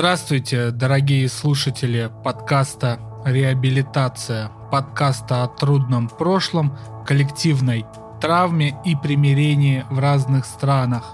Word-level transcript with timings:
Здравствуйте, 0.00 0.70
дорогие 0.70 1.28
слушатели 1.28 2.10
подкаста 2.24 2.98
«Реабилитация», 3.26 4.50
подкаста 4.72 5.42
о 5.42 5.48
трудном 5.48 6.08
прошлом, 6.08 6.74
коллективной 7.06 7.84
травме 8.18 8.74
и 8.86 8.96
примирении 8.96 9.84
в 9.90 9.98
разных 9.98 10.46
странах. 10.46 11.04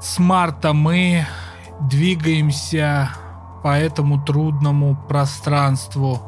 С 0.00 0.18
марта 0.18 0.72
мы 0.72 1.28
двигаемся 1.80 3.10
по 3.62 3.78
этому 3.78 4.20
трудному 4.20 4.96
пространству, 5.08 6.20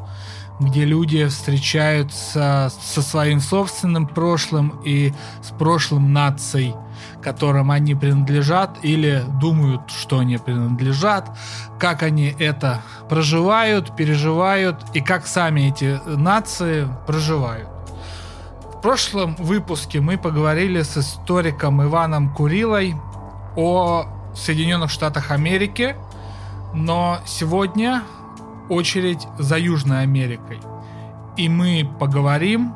где 0.61 0.85
люди 0.85 1.25
встречаются 1.25 2.71
со 2.81 3.01
своим 3.01 3.41
собственным 3.41 4.07
прошлым 4.07 4.79
и 4.85 5.13
с 5.41 5.49
прошлым 5.49 6.13
наций, 6.13 6.73
которым 7.23 7.71
они 7.71 7.95
принадлежат 7.95 8.77
или 8.83 9.23
думают, 9.39 9.89
что 9.89 10.19
они 10.19 10.37
принадлежат, 10.37 11.31
как 11.79 12.03
они 12.03 12.35
это 12.37 12.81
проживают, 13.09 13.95
переживают 13.95 14.83
и 14.93 15.01
как 15.01 15.25
сами 15.25 15.69
эти 15.69 15.99
нации 16.05 16.87
проживают. 17.07 17.69
В 18.75 18.81
прошлом 18.81 19.35
выпуске 19.35 20.01
мы 20.01 20.17
поговорили 20.17 20.81
с 20.81 20.97
историком 20.97 21.81
Иваном 21.81 22.33
Курилой 22.33 22.95
о 23.55 24.05
Соединенных 24.35 24.91
Штатах 24.91 25.31
Америки, 25.31 25.95
но 26.73 27.19
сегодня 27.25 28.03
очередь 28.69 29.25
за 29.39 29.57
Южной 29.57 30.01
Америкой. 30.01 30.59
И 31.37 31.47
мы 31.47 31.89
поговорим 31.99 32.73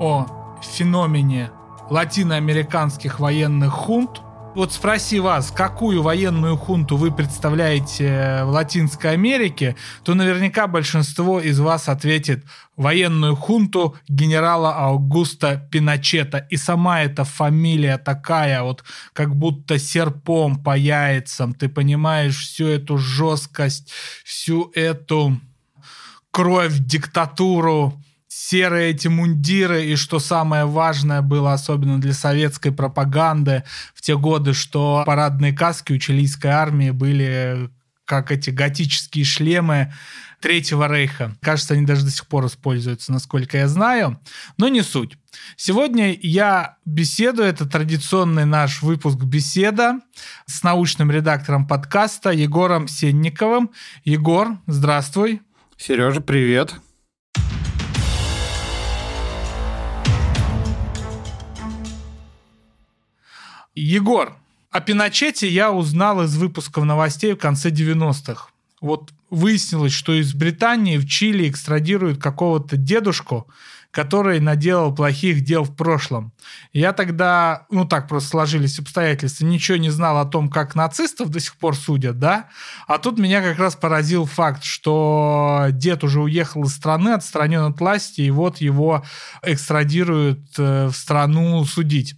о 0.00 0.26
феномене 0.60 1.50
латиноамериканских 1.90 3.20
военных 3.20 3.72
хунт. 3.72 4.22
Вот 4.54 4.72
спроси 4.72 5.20
вас, 5.20 5.52
какую 5.52 6.02
военную 6.02 6.56
хунту 6.56 6.96
вы 6.96 7.12
представляете 7.12 8.40
в 8.44 8.48
Латинской 8.48 9.12
Америке, 9.12 9.76
то 10.02 10.14
наверняка 10.14 10.66
большинство 10.66 11.38
из 11.38 11.60
вас 11.60 11.88
ответит 11.88 12.44
военную 12.76 13.36
хунту 13.36 13.96
генерала 14.08 14.74
Аугуста 14.74 15.68
Пиночета. 15.70 16.38
И 16.50 16.56
сама 16.56 17.02
эта 17.02 17.24
фамилия 17.24 17.98
такая, 17.98 18.62
вот 18.62 18.82
как 19.12 19.36
будто 19.36 19.78
серпом 19.78 20.60
по 20.60 20.76
яйцам. 20.76 21.54
Ты 21.54 21.68
понимаешь 21.68 22.38
всю 22.38 22.66
эту 22.66 22.98
жесткость, 22.98 23.92
всю 24.24 24.72
эту 24.74 25.38
кровь, 26.32 26.78
диктатуру 26.78 28.02
серые 28.28 28.90
эти 28.90 29.08
мундиры, 29.08 29.86
и 29.86 29.96
что 29.96 30.18
самое 30.18 30.66
важное 30.66 31.22
было, 31.22 31.54
особенно 31.54 32.00
для 32.00 32.12
советской 32.12 32.70
пропаганды 32.70 33.64
в 33.94 34.02
те 34.02 34.16
годы, 34.16 34.52
что 34.52 35.02
парадные 35.06 35.52
каски 35.52 35.92
у 35.92 35.98
чилийской 35.98 36.50
армии 36.50 36.90
были 36.90 37.70
как 38.04 38.30
эти 38.32 38.50
готические 38.50 39.24
шлемы 39.24 39.92
Третьего 40.40 40.88
Рейха. 40.88 41.36
Кажется, 41.42 41.74
они 41.74 41.84
даже 41.84 42.04
до 42.04 42.10
сих 42.10 42.26
пор 42.26 42.46
используются, 42.46 43.12
насколько 43.12 43.58
я 43.58 43.68
знаю. 43.68 44.20
Но 44.56 44.68
не 44.68 44.82
суть. 44.82 45.18
Сегодня 45.56 46.16
я 46.22 46.76
беседую, 46.84 47.48
это 47.48 47.66
традиционный 47.66 48.44
наш 48.44 48.82
выпуск 48.82 49.18
беседа 49.18 49.98
с 50.46 50.62
научным 50.62 51.10
редактором 51.10 51.66
подкаста 51.66 52.30
Егором 52.30 52.88
Сенниковым. 52.88 53.70
Егор, 54.04 54.58
здравствуй. 54.66 55.42
Сережа, 55.76 56.20
привет. 56.20 56.74
Егор, 63.78 64.36
о 64.70 64.80
Пиночете 64.80 65.48
я 65.48 65.70
узнал 65.70 66.22
из 66.24 66.36
выпусков 66.36 66.84
новостей 66.84 67.32
в 67.32 67.38
конце 67.38 67.70
90-х. 67.70 68.48
Вот 68.80 69.12
выяснилось, 69.30 69.92
что 69.92 70.12
из 70.12 70.34
Британии 70.34 70.98
в 70.98 71.06
Чили 71.06 71.48
экстрадируют 71.48 72.20
какого-то 72.20 72.76
дедушку, 72.76 73.48
который 73.90 74.38
наделал 74.40 74.94
плохих 74.94 75.42
дел 75.42 75.64
в 75.64 75.74
прошлом. 75.74 76.32
Я 76.72 76.92
тогда, 76.92 77.66
ну 77.70 77.86
так 77.86 78.08
просто 78.08 78.28
сложились 78.28 78.78
обстоятельства, 78.78 79.46
ничего 79.46 79.78
не 79.78 79.90
знал 79.90 80.18
о 80.18 80.26
том, 80.26 80.50
как 80.50 80.74
нацистов 80.74 81.30
до 81.30 81.40
сих 81.40 81.56
пор 81.56 81.74
судят, 81.74 82.18
да? 82.18 82.48
А 82.86 82.98
тут 82.98 83.18
меня 83.18 83.40
как 83.42 83.58
раз 83.58 83.74
поразил 83.76 84.26
факт, 84.26 84.62
что 84.62 85.66
дед 85.70 86.04
уже 86.04 86.20
уехал 86.20 86.64
из 86.64 86.74
страны, 86.74 87.10
отстранен 87.10 87.62
от 87.62 87.80
власти, 87.80 88.20
и 88.20 88.30
вот 88.30 88.58
его 88.58 89.04
экстрадируют 89.42 90.40
э, 90.58 90.88
в 90.88 90.92
страну 90.92 91.64
судить. 91.64 92.16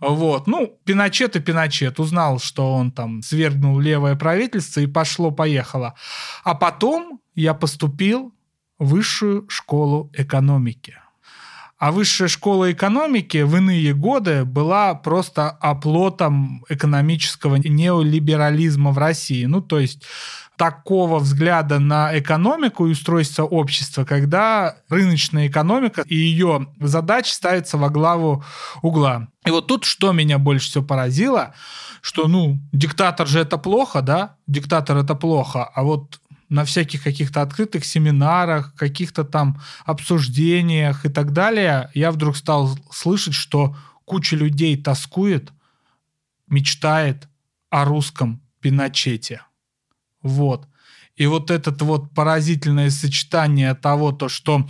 Вот. 0.00 0.46
Ну, 0.46 0.78
Пиночет 0.84 1.36
и 1.36 1.40
Пиночет. 1.40 2.00
Узнал, 2.00 2.38
что 2.38 2.74
он 2.74 2.90
там 2.90 3.22
свергнул 3.22 3.78
левое 3.78 4.16
правительство 4.16 4.80
и 4.80 4.86
пошло-поехало. 4.86 5.94
А 6.42 6.54
потом 6.54 7.20
я 7.34 7.54
поступил 7.54 8.34
в 8.78 8.88
высшую 8.88 9.48
школу 9.48 10.10
экономики. 10.14 10.96
А 11.80 11.92
высшая 11.92 12.28
школа 12.28 12.70
экономики 12.70 13.38
в 13.38 13.56
иные 13.56 13.94
годы 13.94 14.44
была 14.44 14.94
просто 14.94 15.48
оплотом 15.48 16.62
экономического 16.68 17.56
неолиберализма 17.56 18.90
в 18.90 18.98
России. 18.98 19.46
Ну, 19.46 19.62
то 19.62 19.78
есть 19.78 20.04
такого 20.56 21.20
взгляда 21.20 21.78
на 21.78 22.18
экономику 22.18 22.86
и 22.86 22.90
устройство 22.90 23.44
общества, 23.44 24.04
когда 24.04 24.76
рыночная 24.90 25.48
экономика 25.48 26.02
и 26.06 26.14
ее 26.14 26.66
задачи 26.80 27.32
ставятся 27.32 27.78
во 27.78 27.88
главу 27.88 28.44
угла. 28.82 29.28
И 29.46 29.50
вот 29.50 29.66
тут 29.66 29.84
что 29.84 30.12
меня 30.12 30.38
больше 30.38 30.68
всего 30.68 30.84
поразило, 30.84 31.54
что, 32.02 32.28
ну, 32.28 32.58
диктатор 32.72 33.26
же 33.26 33.40
это 33.40 33.56
плохо, 33.56 34.02
да? 34.02 34.36
Диктатор 34.46 34.98
это 34.98 35.14
плохо, 35.14 35.64
а 35.64 35.82
вот 35.82 36.20
на 36.50 36.64
всяких 36.64 37.02
каких-то 37.02 37.40
открытых 37.40 37.84
семинарах, 37.84 38.74
каких-то 38.74 39.24
там 39.24 39.60
обсуждениях 39.86 41.06
и 41.06 41.08
так 41.08 41.32
далее, 41.32 41.90
я 41.94 42.10
вдруг 42.10 42.36
стал 42.36 42.76
слышать, 42.92 43.34
что 43.34 43.76
куча 44.04 44.36
людей 44.36 44.76
тоскует, 44.76 45.52
мечтает 46.48 47.28
о 47.70 47.84
русском 47.84 48.42
Пиночете. 48.60 49.42
Вот. 50.22 50.68
И 51.16 51.26
вот 51.26 51.50
это 51.50 51.72
вот 51.84 52.12
поразительное 52.12 52.90
сочетание 52.90 53.74
того, 53.74 54.12
то, 54.12 54.28
что 54.28 54.68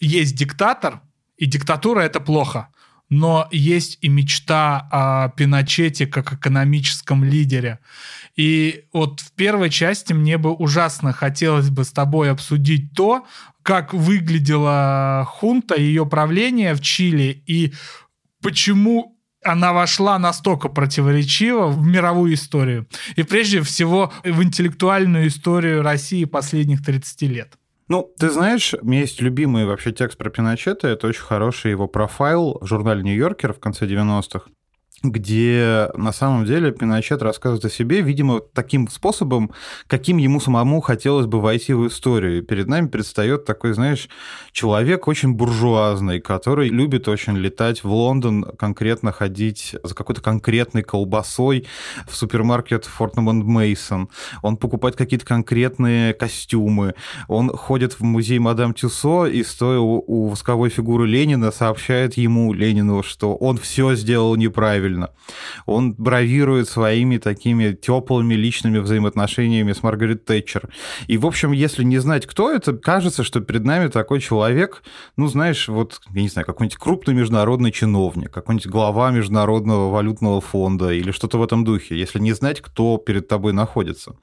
есть 0.00 0.34
диктатор, 0.34 1.00
и 1.36 1.46
диктатура 1.46 2.00
это 2.00 2.20
плохо, 2.20 2.68
но 3.12 3.46
есть 3.50 3.98
и 4.00 4.08
мечта 4.08 4.88
о 4.90 5.28
Пиночете 5.28 6.06
как 6.06 6.32
экономическом 6.32 7.24
лидере. 7.24 7.78
И 8.36 8.86
вот 8.94 9.20
в 9.20 9.32
первой 9.32 9.68
части 9.68 10.14
мне 10.14 10.38
бы 10.38 10.50
ужасно 10.50 11.12
хотелось 11.12 11.68
бы 11.68 11.84
с 11.84 11.92
тобой 11.92 12.30
обсудить 12.30 12.94
то, 12.94 13.26
как 13.62 13.92
выглядела 13.92 15.28
хунта, 15.28 15.78
ее 15.78 16.06
правление 16.06 16.72
в 16.72 16.80
Чили, 16.80 17.42
и 17.46 17.74
почему 18.40 19.18
она 19.44 19.74
вошла 19.74 20.18
настолько 20.18 20.70
противоречиво 20.70 21.66
в 21.66 21.86
мировую 21.86 22.32
историю. 22.32 22.88
И 23.16 23.24
прежде 23.24 23.60
всего 23.60 24.10
в 24.24 24.42
интеллектуальную 24.42 25.28
историю 25.28 25.82
России 25.82 26.24
последних 26.24 26.82
30 26.82 27.22
лет. 27.22 27.58
Ну, 27.92 28.10
ты 28.18 28.30
знаешь, 28.30 28.74
у 28.80 28.86
меня 28.86 29.00
есть 29.00 29.20
любимый 29.20 29.66
вообще 29.66 29.92
текст 29.92 30.16
про 30.16 30.30
Пиночета. 30.30 30.88
Это 30.88 31.08
очень 31.08 31.20
хороший 31.20 31.72
его 31.72 31.88
профайл 31.88 32.56
в 32.62 32.66
журнале 32.66 33.02
«Нью-Йоркер» 33.02 33.52
в 33.52 33.60
конце 33.60 33.84
90-х 33.84 34.46
где 35.02 35.88
на 35.94 36.12
самом 36.12 36.44
деле 36.44 36.70
Пиночет 36.70 37.22
рассказывает 37.22 37.64
о 37.64 37.70
себе, 37.70 38.02
видимо, 38.02 38.40
таким 38.40 38.88
способом, 38.88 39.50
каким 39.86 40.16
ему 40.16 40.40
самому 40.40 40.80
хотелось 40.80 41.26
бы 41.26 41.40
войти 41.40 41.72
в 41.72 41.88
историю. 41.88 42.38
И 42.38 42.42
перед 42.42 42.68
нами 42.68 42.86
предстает 42.86 43.44
такой, 43.44 43.72
знаешь, 43.72 44.08
человек 44.52 45.08
очень 45.08 45.34
буржуазный, 45.34 46.20
который 46.20 46.68
любит 46.68 47.08
очень 47.08 47.36
летать 47.36 47.82
в 47.82 47.92
Лондон, 47.92 48.44
конкретно 48.56 49.12
ходить 49.12 49.74
за 49.82 49.94
какой-то 49.94 50.20
конкретной 50.20 50.82
колбасой 50.82 51.66
в 52.08 52.14
супермаркет 52.14 52.84
Фортнамон 52.84 53.44
Мейсон. 53.44 54.08
Он 54.42 54.56
покупает 54.56 54.94
какие-то 54.96 55.26
конкретные 55.26 56.14
костюмы. 56.14 56.94
Он 57.28 57.50
ходит 57.50 57.94
в 57.94 58.02
музей 58.02 58.38
Мадам 58.38 58.72
Тюсо 58.72 59.26
и, 59.26 59.42
стоя 59.42 59.78
у 59.78 60.28
восковой 60.28 60.70
фигуры 60.70 61.06
Ленина, 61.06 61.50
сообщает 61.50 62.16
ему, 62.16 62.52
Ленину, 62.52 63.02
что 63.02 63.34
он 63.34 63.56
все 63.56 63.94
сделал 63.94 64.36
неправильно 64.36 64.91
правильно. 64.92 65.10
Он 65.66 65.94
бравирует 65.94 66.68
своими 66.68 67.18
такими 67.18 67.72
теплыми 67.72 68.34
личными 68.34 68.78
взаимоотношениями 68.78 69.72
с 69.72 69.82
Маргарет 69.82 70.24
Тэтчер. 70.24 70.68
И, 71.08 71.18
в 71.18 71.26
общем, 71.26 71.52
если 71.52 71.84
не 71.84 71.98
знать, 71.98 72.26
кто 72.26 72.50
это, 72.50 72.72
кажется, 72.72 73.24
что 73.24 73.40
перед 73.40 73.64
нами 73.64 73.88
такой 73.88 74.20
человек, 74.20 74.82
ну, 75.16 75.28
знаешь, 75.28 75.68
вот, 75.68 76.00
я 76.14 76.22
не 76.22 76.28
знаю, 76.28 76.46
какой-нибудь 76.46 76.78
крупный 76.78 77.14
международный 77.14 77.72
чиновник, 77.72 78.30
какой-нибудь 78.30 78.68
глава 78.68 79.10
Международного 79.10 79.90
валютного 79.90 80.40
фонда 80.40 80.90
или 80.90 81.12
что-то 81.12 81.38
в 81.38 81.42
этом 81.42 81.64
духе, 81.64 81.98
если 81.98 82.20
не 82.20 82.32
знать, 82.32 82.60
кто 82.60 82.98
перед 82.98 83.28
тобой 83.28 83.52
находится. 83.52 84.14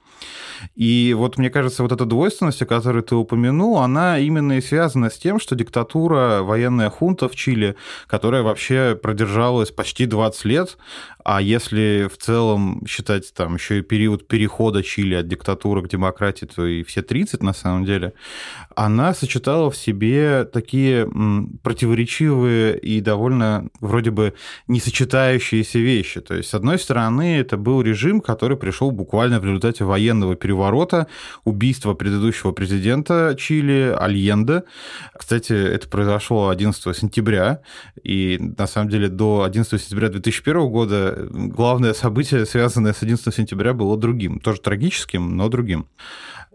И 0.74 1.14
вот 1.16 1.38
мне 1.38 1.50
кажется, 1.50 1.82
вот 1.82 1.92
эта 1.92 2.04
двойственность, 2.04 2.62
о 2.62 2.66
которой 2.66 3.02
ты 3.02 3.14
упомянул, 3.14 3.78
она 3.78 4.18
именно 4.18 4.58
и 4.58 4.60
связана 4.60 5.08
с 5.08 5.18
тем, 5.18 5.40
что 5.40 5.56
диктатура, 5.56 6.42
военная 6.42 6.90
хунта 6.90 7.28
в 7.28 7.34
Чили, 7.34 7.76
которая 8.06 8.42
вообще 8.42 8.98
продержалась 9.00 9.70
почти 9.70 10.06
20 10.06 10.44
лет, 10.44 10.59
лет, 10.60 10.78
а 11.24 11.40
если 11.40 12.08
в 12.12 12.16
целом 12.16 12.84
считать 12.86 13.32
там 13.34 13.54
еще 13.54 13.78
и 13.78 13.82
период 13.82 14.26
перехода 14.26 14.82
Чили 14.82 15.14
от 15.14 15.28
диктатуры 15.28 15.82
к 15.82 15.88
демократии, 15.88 16.46
то 16.46 16.66
и 16.66 16.82
все 16.82 17.02
30 17.02 17.42
на 17.42 17.52
самом 17.52 17.84
деле, 17.84 18.12
она 18.74 19.14
сочетала 19.14 19.70
в 19.70 19.76
себе 19.76 20.44
такие 20.44 21.08
противоречивые 21.62 22.78
и 22.78 23.00
довольно 23.00 23.68
вроде 23.80 24.10
бы 24.10 24.34
не 24.68 24.80
сочетающиеся 24.80 25.78
вещи. 25.78 26.20
То 26.20 26.34
есть, 26.34 26.48
с 26.48 26.54
одной 26.54 26.78
стороны, 26.78 27.38
это 27.38 27.56
был 27.56 27.82
режим, 27.82 28.20
который 28.20 28.56
пришел 28.56 28.90
буквально 28.90 29.40
в 29.40 29.44
результате 29.44 29.84
военного 29.84 30.36
переворота, 30.36 31.06
убийства 31.44 31.94
предыдущего 31.94 32.52
президента 32.52 33.34
Чили 33.38 33.94
Альенде. 33.98 34.62
Кстати, 35.16 35.52
это 35.52 35.88
произошло 35.88 36.48
11 36.48 36.96
сентября, 36.96 37.60
и 38.02 38.38
на 38.58 38.66
самом 38.66 38.88
деле 38.88 39.08
до 39.08 39.42
11 39.42 39.80
сентября 39.80 40.08
2001 40.08 40.49
года 40.54 41.28
главное 41.30 41.94
событие, 41.94 42.46
связанное 42.46 42.92
с 42.92 43.02
11 43.02 43.34
сентября, 43.34 43.72
было 43.72 43.96
другим. 43.96 44.38
Тоже 44.38 44.60
трагическим, 44.60 45.36
но 45.36 45.48
другим. 45.48 45.86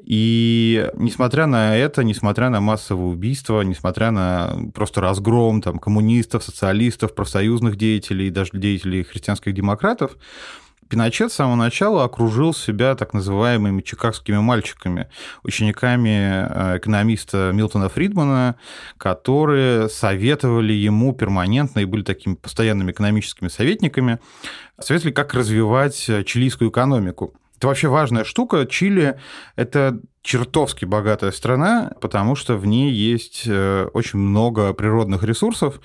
И 0.05 0.87
несмотря 0.93 1.47
на 1.47 1.75
это, 1.75 2.03
несмотря 2.03 2.49
на 2.49 2.61
массовые 2.61 3.07
убийства, 3.07 3.61
несмотря 3.61 4.11
на 4.11 4.55
просто 4.73 5.01
разгром 5.01 5.61
там, 5.61 5.79
коммунистов, 5.79 6.43
социалистов, 6.43 7.15
профсоюзных 7.15 7.75
деятелей, 7.75 8.29
даже 8.29 8.51
деятелей 8.53 9.03
христианских 9.03 9.53
демократов, 9.53 10.15
Пиночет 10.89 11.31
с 11.31 11.35
самого 11.35 11.55
начала 11.55 12.03
окружил 12.03 12.53
себя 12.53 12.93
так 12.95 13.13
называемыми 13.13 13.81
чикагскими 13.81 14.37
мальчиками, 14.37 15.09
учениками 15.43 16.09
э, 16.09 16.77
экономиста 16.77 17.51
Милтона 17.53 17.89
Фридмана, 17.89 18.55
которые 18.97 19.89
советовали 19.89 20.73
ему 20.73 21.13
перманентно 21.13 21.79
и 21.79 21.85
были 21.85 22.03
такими 22.03 22.35
постоянными 22.35 22.91
экономическими 22.91 23.47
советниками, 23.47 24.19
советовали, 24.79 25.13
как 25.13 25.33
развивать 25.33 26.07
э, 26.07 26.23
чилийскую 26.23 26.69
экономику. 26.69 27.33
Это 27.57 27.67
вообще 27.67 27.87
важная 27.87 28.23
штука. 28.23 28.65
Чили– 28.65 29.19
это 29.55 29.99
чертовски 30.21 30.85
богатая 30.85 31.31
страна, 31.31 31.91
потому 32.01 32.35
что 32.35 32.57
в 32.57 32.65
ней 32.65 32.91
есть 32.91 33.43
э, 33.45 33.87
очень 33.93 34.19
много 34.19 34.73
природных 34.73 35.23
ресурсов, 35.23 35.79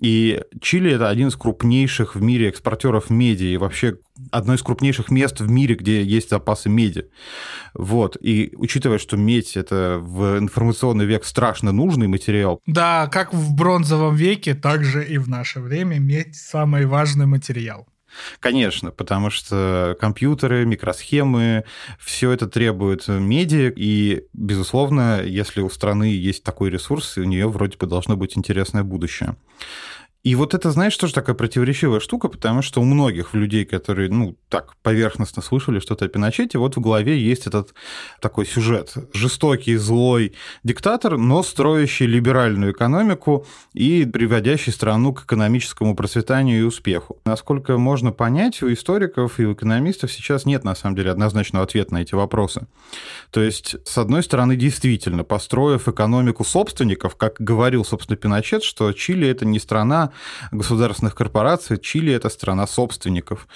и 0.00 0.42
Чили 0.60 0.90
это 0.90 1.08
один 1.08 1.28
из 1.28 1.36
крупнейших 1.36 2.16
в 2.16 2.22
мире 2.22 2.48
экспортеров 2.48 3.10
меди, 3.10 3.44
и 3.44 3.56
вообще 3.58 3.98
одно 4.30 4.54
из 4.54 4.62
крупнейших 4.62 5.10
мест 5.10 5.40
в 5.40 5.50
мире, 5.50 5.74
где 5.74 6.02
есть 6.02 6.30
запасы 6.30 6.68
меди. 6.68 7.10
Вот. 7.74 8.16
И 8.20 8.54
учитывая, 8.56 8.98
что 8.98 9.16
медь 9.16 9.56
это 9.56 9.98
в 10.00 10.38
информационный 10.38 11.04
век 11.04 11.24
страшно 11.24 11.70
нужный 11.70 12.08
материал. 12.08 12.60
Да, 12.66 13.06
как 13.08 13.34
в 13.34 13.54
бронзовом 13.54 14.16
веке, 14.16 14.54
так 14.54 14.82
же 14.82 15.04
и 15.04 15.18
в 15.18 15.28
наше 15.28 15.60
время 15.60 15.98
медь 15.98 16.34
самый 16.34 16.86
важный 16.86 17.26
материал. 17.26 17.86
Конечно, 18.40 18.90
потому 18.90 19.30
что 19.30 19.96
компьютеры, 20.00 20.64
микросхемы, 20.64 21.64
все 21.98 22.30
это 22.30 22.46
требует 22.46 23.08
меди, 23.08 23.72
и, 23.74 24.24
безусловно, 24.32 25.22
если 25.22 25.60
у 25.60 25.70
страны 25.70 26.04
есть 26.04 26.44
такой 26.44 26.70
ресурс, 26.70 27.16
у 27.18 27.24
нее 27.24 27.48
вроде 27.48 27.76
бы 27.76 27.86
должно 27.86 28.16
быть 28.16 28.36
интересное 28.36 28.82
будущее. 28.82 29.36
И 30.24 30.34
вот 30.36 30.54
это, 30.54 30.70
знаешь, 30.70 30.96
тоже 30.96 31.12
такая 31.12 31.36
противоречивая 31.36 32.00
штука, 32.00 32.28
потому 32.28 32.62
что 32.62 32.80
у 32.80 32.84
многих 32.84 33.34
людей, 33.34 33.66
которые, 33.66 34.08
ну, 34.08 34.38
так 34.48 34.74
поверхностно 34.82 35.42
слышали 35.42 35.80
что-то 35.80 36.06
о 36.06 36.08
Пиночете, 36.08 36.56
вот 36.56 36.76
в 36.76 36.80
голове 36.80 37.20
есть 37.20 37.46
этот 37.46 37.74
такой 38.22 38.46
сюжет. 38.46 38.94
Жестокий, 39.12 39.76
злой 39.76 40.34
диктатор, 40.62 41.18
но 41.18 41.42
строящий 41.42 42.06
либеральную 42.06 42.72
экономику 42.72 43.46
и 43.74 44.06
приводящий 44.06 44.72
страну 44.72 45.12
к 45.12 45.24
экономическому 45.24 45.94
процветанию 45.94 46.58
и 46.58 46.62
успеху. 46.62 47.18
Насколько 47.26 47.76
можно 47.76 48.10
понять, 48.10 48.62
у 48.62 48.72
историков 48.72 49.38
и 49.38 49.44
у 49.44 49.52
экономистов 49.52 50.10
сейчас 50.10 50.46
нет, 50.46 50.64
на 50.64 50.74
самом 50.74 50.96
деле, 50.96 51.10
однозначного 51.10 51.66
ответа 51.66 51.92
на 51.92 51.98
эти 51.98 52.14
вопросы. 52.14 52.66
То 53.30 53.42
есть, 53.42 53.76
с 53.84 53.98
одной 53.98 54.22
стороны, 54.22 54.56
действительно, 54.56 55.22
построив 55.22 55.86
экономику 55.86 56.44
собственников, 56.44 57.14
как 57.16 57.34
говорил, 57.38 57.84
собственно, 57.84 58.16
Пиночет, 58.16 58.62
что 58.62 58.90
Чили– 58.92 59.28
это 59.28 59.44
не 59.44 59.58
страна 59.58 60.12
государственных 60.50 61.14
корпораций, 61.14 61.78
Чили– 61.78 62.12
это 62.14 62.28
страна 62.28 62.66
собственников. 62.66 63.48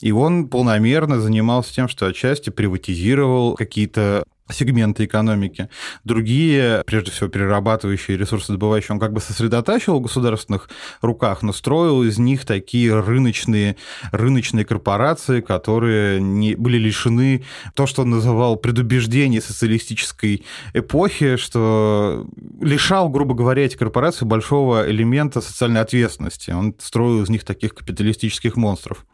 И 0.00 0.12
он 0.12 0.48
полномерно 0.48 1.20
занимался 1.20 1.74
тем, 1.74 1.88
что 1.88 2.06
отчасти 2.06 2.50
приватизировал 2.50 3.54
какие-то 3.54 4.24
сегменты 4.52 5.04
экономики. 5.04 5.68
Другие, 6.04 6.82
прежде 6.86 7.10
всего, 7.10 7.28
перерабатывающие 7.28 8.16
ресурсы 8.16 8.52
добывающие, 8.52 8.94
он 8.94 9.00
как 9.00 9.12
бы 9.12 9.20
сосредотачивал 9.20 10.00
в 10.00 10.02
государственных 10.02 10.68
руках, 11.02 11.42
но 11.42 11.52
строил 11.52 12.02
из 12.02 12.18
них 12.18 12.44
такие 12.44 12.98
рыночные, 13.00 13.76
рыночные 14.12 14.64
корпорации, 14.64 15.40
которые 15.40 16.20
не, 16.20 16.54
были 16.54 16.78
лишены 16.78 17.44
то, 17.74 17.86
что 17.86 18.02
он 18.02 18.10
называл 18.10 18.56
предубеждений 18.56 19.40
социалистической 19.40 20.44
эпохи, 20.74 21.36
что 21.36 22.26
лишал, 22.60 23.08
грубо 23.08 23.34
говоря, 23.34 23.64
эти 23.64 23.76
корпорации 23.76 24.24
большого 24.24 24.88
элемента 24.90 25.40
социальной 25.40 25.80
ответственности. 25.80 26.50
Он 26.50 26.74
строил 26.78 27.22
из 27.22 27.28
них 27.28 27.44
таких 27.44 27.74
капиталистических 27.74 28.56
монстров. 28.56 29.06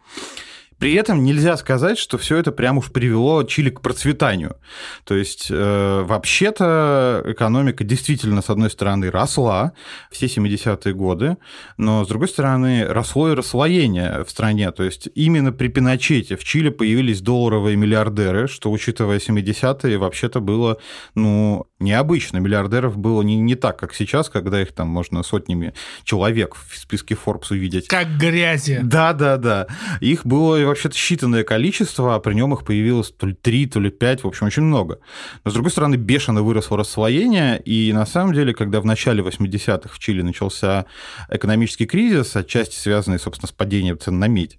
При 0.79 0.95
этом 0.95 1.25
нельзя 1.25 1.57
сказать, 1.57 1.99
что 1.99 2.19
все 2.19 2.37
это 2.37 2.53
прямо 2.53 2.79
уж 2.79 2.93
привело 2.93 3.43
Чили 3.45 3.71
к 3.71 3.81
процветанию. 3.81 4.57
То 5.05 5.15
есть, 5.15 5.49
э, 5.51 6.03
вообще-то 6.05 7.23
экономика 7.27 7.83
действительно, 7.85 8.43
с 8.43 8.51
одной 8.51 8.71
стороны, 8.71 9.11
росла 9.11 9.73
все 10.11 10.27
70-е 10.27 10.93
годы, 10.93 11.39
но, 11.79 12.05
с 12.05 12.09
другой 12.09 12.29
стороны, 12.29 12.87
росло 12.87 13.31
и 13.31 13.35
расслоение 13.35 14.25
в 14.25 14.31
стране. 14.31 14.71
То 14.71 14.83
есть, 14.83 15.09
именно 15.15 15.53
при 15.53 15.69
Пиночете 15.69 16.37
в 16.37 16.45
Чили 16.45 16.69
появились 16.69 17.21
долларовые 17.21 17.77
миллиардеры, 17.77 18.47
что, 18.47 18.71
учитывая 18.71 19.19
70-е, 19.19 19.97
вообще-то 19.97 20.41
было, 20.41 20.79
ну, 21.15 21.67
необычно. 21.79 22.39
Миллиардеров 22.39 22.97
было 22.97 23.23
не, 23.23 23.37
не 23.37 23.55
так, 23.55 23.79
как 23.79 23.95
сейчас, 23.95 24.29
когда 24.29 24.61
их 24.61 24.73
там 24.73 24.89
можно 24.89 25.23
сотнями 25.23 25.75
человек 26.05 26.55
в 26.55 26.77
списке 26.77 27.15
Forbes 27.15 27.47
увидеть. 27.51 27.89
Как 27.89 28.19
грязи. 28.19 28.81
Да, 28.83 29.13
да, 29.13 29.37
да. 29.37 29.67
Их 30.01 30.27
было 30.27 30.66
вообще-то 30.67 30.95
считанное 30.97 31.45
количество, 31.45 32.15
а 32.15 32.21
при 32.21 32.35
нем 32.35 32.53
их 32.55 32.65
появилось 32.65 33.11
то 33.11 33.27
ли 33.27 33.35
3, 33.35 33.67
то 33.67 33.81
ли 33.81 33.91
5, 33.91 34.25
в 34.25 34.27
общем, 34.27 34.47
очень 34.47 34.63
много. 34.63 34.99
Но, 35.45 35.51
с 35.51 35.55
другой 35.55 35.71
стороны, 35.71 35.97
бешено 35.97 36.43
выросло 36.43 36.79
расслоение, 36.79 37.61
и 37.61 37.93
на 37.93 38.07
самом 38.07 38.35
деле, 38.35 38.55
когда 38.55 38.81
в 38.81 38.85
начале 38.85 39.23
80-х 39.23 39.89
в 39.93 39.99
Чили 39.99 40.23
начался 40.23 40.87
экономический 41.29 41.87
кризис, 41.87 42.37
отчасти 42.37 42.77
связанный, 42.77 43.19
собственно, 43.19 43.49
с 43.49 43.53
падением 43.53 43.99
цен 43.99 44.19
на 44.19 44.29
медь, 44.29 44.59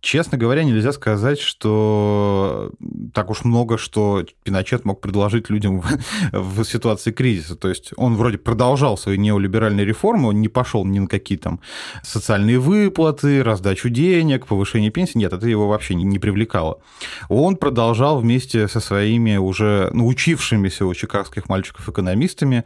Честно 0.00 0.38
говоря, 0.38 0.62
нельзя 0.62 0.92
сказать, 0.92 1.40
что 1.40 2.72
так 3.14 3.30
уж 3.30 3.44
много, 3.44 3.78
что 3.78 4.24
Пиночет 4.44 4.84
мог 4.84 5.00
предложить 5.00 5.50
людям 5.50 5.80
в, 5.80 5.86
в 6.32 6.64
ситуации 6.64 7.10
кризиса. 7.10 7.56
То 7.56 7.68
есть 7.68 7.90
он 7.96 8.16
вроде 8.16 8.38
продолжал 8.38 8.98
свои 8.98 9.18
неолиберальные 9.18 9.84
реформы, 9.86 10.28
он 10.28 10.40
не 10.40 10.48
пошел 10.48 10.84
ни 10.84 10.98
на 10.98 11.06
какие 11.06 11.38
там 11.38 11.60
социальные 12.02 12.58
выплаты, 12.58 13.42
раздачу 13.42 13.88
денег, 13.88 14.46
повышение 14.46 14.90
пенсии. 14.90 15.18
Нет, 15.18 15.32
это 15.32 15.48
его 15.48 15.66
вообще 15.68 15.94
не, 15.94 16.04
не 16.04 16.18
привлекало. 16.18 16.80
Он 17.28 17.56
продолжал 17.56 18.20
вместе 18.20 18.68
со 18.68 18.80
своими 18.80 19.36
уже 19.36 19.90
научившимися 19.92 20.86
у 20.86 20.94
чикагских 20.94 21.48
мальчиков-экономистами 21.48 22.64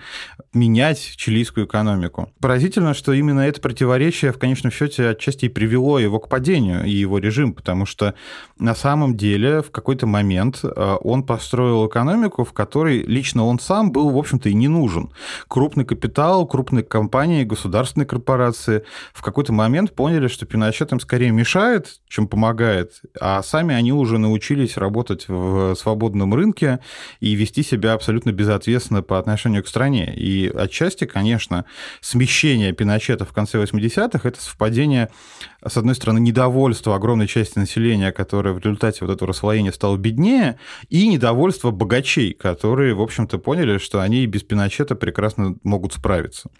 менять 0.53 1.15
чилийскую 1.17 1.67
экономику. 1.67 2.33
Поразительно, 2.41 2.93
что 2.95 3.13
именно 3.13 3.41
это 3.41 3.61
противоречие 3.61 4.33
в 4.33 4.39
конечном 4.39 4.73
счете 4.73 5.09
отчасти 5.11 5.47
и 5.47 5.49
привело 5.49 5.99
его 5.99 6.19
к 6.19 6.29
падению 6.29 6.85
и 6.85 6.91
его 6.91 7.19
режим, 7.21 7.53
потому 7.53 7.87
что 7.87 8.15
на 8.59 8.75
самом 8.75 9.17
деле 9.17 9.63
в 9.63 9.71
какой-то 9.71 10.07
момент 10.07 10.61
э, 10.63 10.97
он 11.03 11.23
построил 11.23 11.87
экономику, 11.87 12.45
в 12.45 12.53
которой 12.53 13.03
лично 13.03 13.45
он 13.45 13.59
сам 13.59 13.93
был, 13.93 14.11
в 14.11 14.19
общем-то, 14.19 14.49
и 14.49 14.55
не 14.55 14.69
нужен. 14.69 15.11
Крупный 15.49 15.85
капитал, 15.85 16.47
крупные 16.47 16.85
компании, 16.85 17.45
государственные 17.45 18.07
корпорации 18.07 18.85
в 19.13 19.23
какой-то 19.23 19.53
момент 19.53 19.95
поняли, 19.95 20.29
что 20.29 20.47
Пиночет 20.47 20.93
им 20.93 21.01
скорее 21.01 21.31
мешает, 21.31 22.01
чем 22.09 22.27
помогает, 22.27 23.01
а 23.21 23.43
сами 23.43 23.75
они 23.75 23.93
уже 23.93 24.19
научились 24.19 24.77
работать 24.77 25.29
в 25.29 25.75
свободном 25.75 26.35
рынке 26.35 26.81
и 27.21 27.35
вести 27.35 27.63
себя 27.63 27.95
абсолютно 27.95 28.33
безответственно 28.33 29.03
по 29.03 29.19
отношению 29.19 29.63
к 29.63 29.69
стране. 29.69 30.15
И 30.17 30.49
отчасти, 30.49 31.05
конечно, 31.05 31.65
смещение 32.01 32.73
Пиночета 32.73 33.25
в 33.25 33.33
конце 33.33 33.63
80-х– 33.63 34.29
это 34.29 34.41
совпадение, 34.41 35.11
с 35.67 35.77
одной 35.77 35.95
стороны, 35.95 36.19
недовольства 36.19 36.97
огромного 36.97 37.11
огромной 37.11 37.27
части 37.27 37.59
населения, 37.59 38.13
которое 38.13 38.55
в 38.55 38.59
результате 38.59 39.05
вот 39.05 39.13
этого 39.13 39.29
расслоения 39.29 39.73
стало 39.73 39.97
беднее, 39.97 40.59
и 40.91 41.09
недовольство 41.09 41.73
богачей, 41.73 42.33
которые, 42.35 42.95
в 42.95 43.03
общем-то, 43.03 43.39
поняли, 43.39 43.79
что 43.79 44.01
они 44.01 44.27
без 44.27 44.43
Пиночета 44.43 44.95
прекрасно 44.95 45.57
могут 45.65 45.93
справиться. 45.93 46.51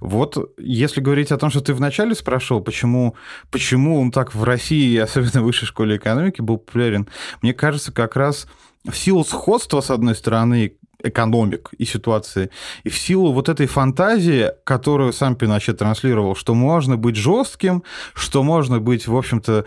Вот 0.00 0.36
если 0.58 1.00
говорить 1.00 1.32
о 1.32 1.38
том, 1.38 1.50
что 1.50 1.62
ты 1.62 1.72
вначале 1.72 2.14
спрашивал, 2.14 2.60
почему, 2.60 3.14
почему 3.50 3.98
он 3.98 4.10
так 4.10 4.34
в 4.34 4.44
России, 4.44 4.98
особенно 5.04 5.40
в 5.40 5.44
высшей 5.44 5.66
школе 5.66 5.96
экономики, 5.96 6.42
был 6.42 6.58
популярен, 6.58 7.08
мне 7.40 7.54
кажется, 7.54 7.90
как 7.90 8.16
раз 8.16 8.46
в 8.86 8.94
силу 8.94 9.24
сходства, 9.24 9.80
с 9.80 9.90
одной 9.90 10.14
стороны, 10.14 10.76
экономик 11.04 11.70
и 11.78 11.84
ситуации. 11.84 12.50
И 12.82 12.88
в 12.88 12.98
силу 12.98 13.32
вот 13.32 13.48
этой 13.48 13.66
фантазии, 13.66 14.50
которую 14.64 15.12
сам 15.12 15.36
Пиночет 15.36 15.78
транслировал, 15.78 16.34
что 16.34 16.54
можно 16.54 16.96
быть 16.96 17.16
жестким, 17.16 17.84
что 18.14 18.42
можно 18.42 18.80
быть, 18.80 19.06
в 19.06 19.16
общем-то, 19.16 19.66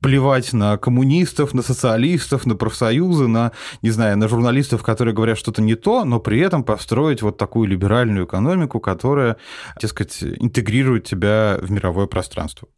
плевать 0.00 0.52
на 0.52 0.76
коммунистов, 0.76 1.54
на 1.54 1.62
социалистов, 1.62 2.46
на 2.46 2.56
профсоюзы, 2.56 3.26
на, 3.26 3.52
не 3.82 3.90
знаю, 3.90 4.18
на 4.18 4.28
журналистов, 4.28 4.82
которые 4.82 5.14
говорят 5.14 5.38
что-то 5.38 5.62
не 5.62 5.74
то, 5.74 6.04
но 6.04 6.20
при 6.20 6.40
этом 6.40 6.62
построить 6.62 7.22
вот 7.22 7.38
такую 7.38 7.68
либеральную 7.68 8.26
экономику, 8.26 8.80
которая, 8.80 9.36
так 9.80 9.90
сказать, 9.90 10.22
интегрирует 10.22 11.04
тебя 11.04 11.58
в 11.60 11.70
мировое 11.70 12.06
пространство. 12.06 12.68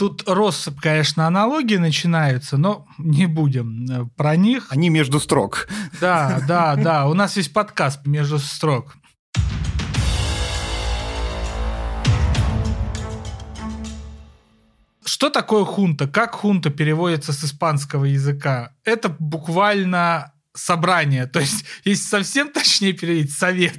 Тут 0.00 0.26
россыпь, 0.26 0.80
конечно, 0.80 1.26
аналогии 1.26 1.76
начинаются, 1.76 2.56
но 2.56 2.86
не 2.96 3.26
будем 3.26 3.84
э, 3.84 4.06
про 4.16 4.34
них. 4.34 4.68
Они 4.70 4.88
между 4.88 5.20
строк. 5.20 5.68
Да, 6.00 6.40
да, 6.48 6.74
да. 6.76 7.06
У 7.06 7.12
нас 7.12 7.36
есть 7.36 7.52
подкаст 7.52 8.06
между 8.06 8.38
строк. 8.38 8.94
Что 15.04 15.28
такое 15.28 15.66
хунта? 15.66 16.08
Как 16.08 16.34
хунта 16.34 16.70
переводится 16.70 17.34
с 17.34 17.44
испанского 17.44 18.06
языка? 18.06 18.72
Это 18.84 19.14
буквально 19.18 20.32
собрание. 20.54 21.26
То 21.26 21.40
есть, 21.40 21.64
если 21.84 22.02
совсем 22.02 22.50
точнее 22.50 22.92
переводить, 22.92 23.32
совет. 23.32 23.74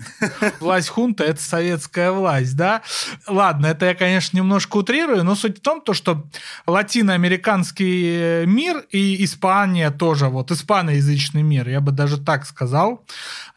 Власть 0.59 0.89
хунта– 0.89 1.23
это 1.25 1.41
советская 1.41 2.11
власть, 2.11 2.55
да? 2.55 2.81
Ладно, 3.27 3.67
это 3.67 3.87
я, 3.87 3.95
конечно, 3.95 4.37
немножко 4.37 4.77
утрирую, 4.77 5.23
но 5.23 5.35
суть 5.35 5.59
в 5.59 5.61
том, 5.61 5.81
то, 5.81 5.93
что 5.93 6.27
латиноамериканский 6.67 8.43
э, 8.43 8.45
мир 8.45 8.85
и 8.89 9.23
Испания 9.23 9.91
тоже, 9.91 10.27
вот 10.27 10.51
испаноязычный 10.51 11.41
мир, 11.41 11.67
я 11.67 11.81
бы 11.81 11.91
даже 11.91 12.17
так 12.17 12.45
сказал, 12.45 13.05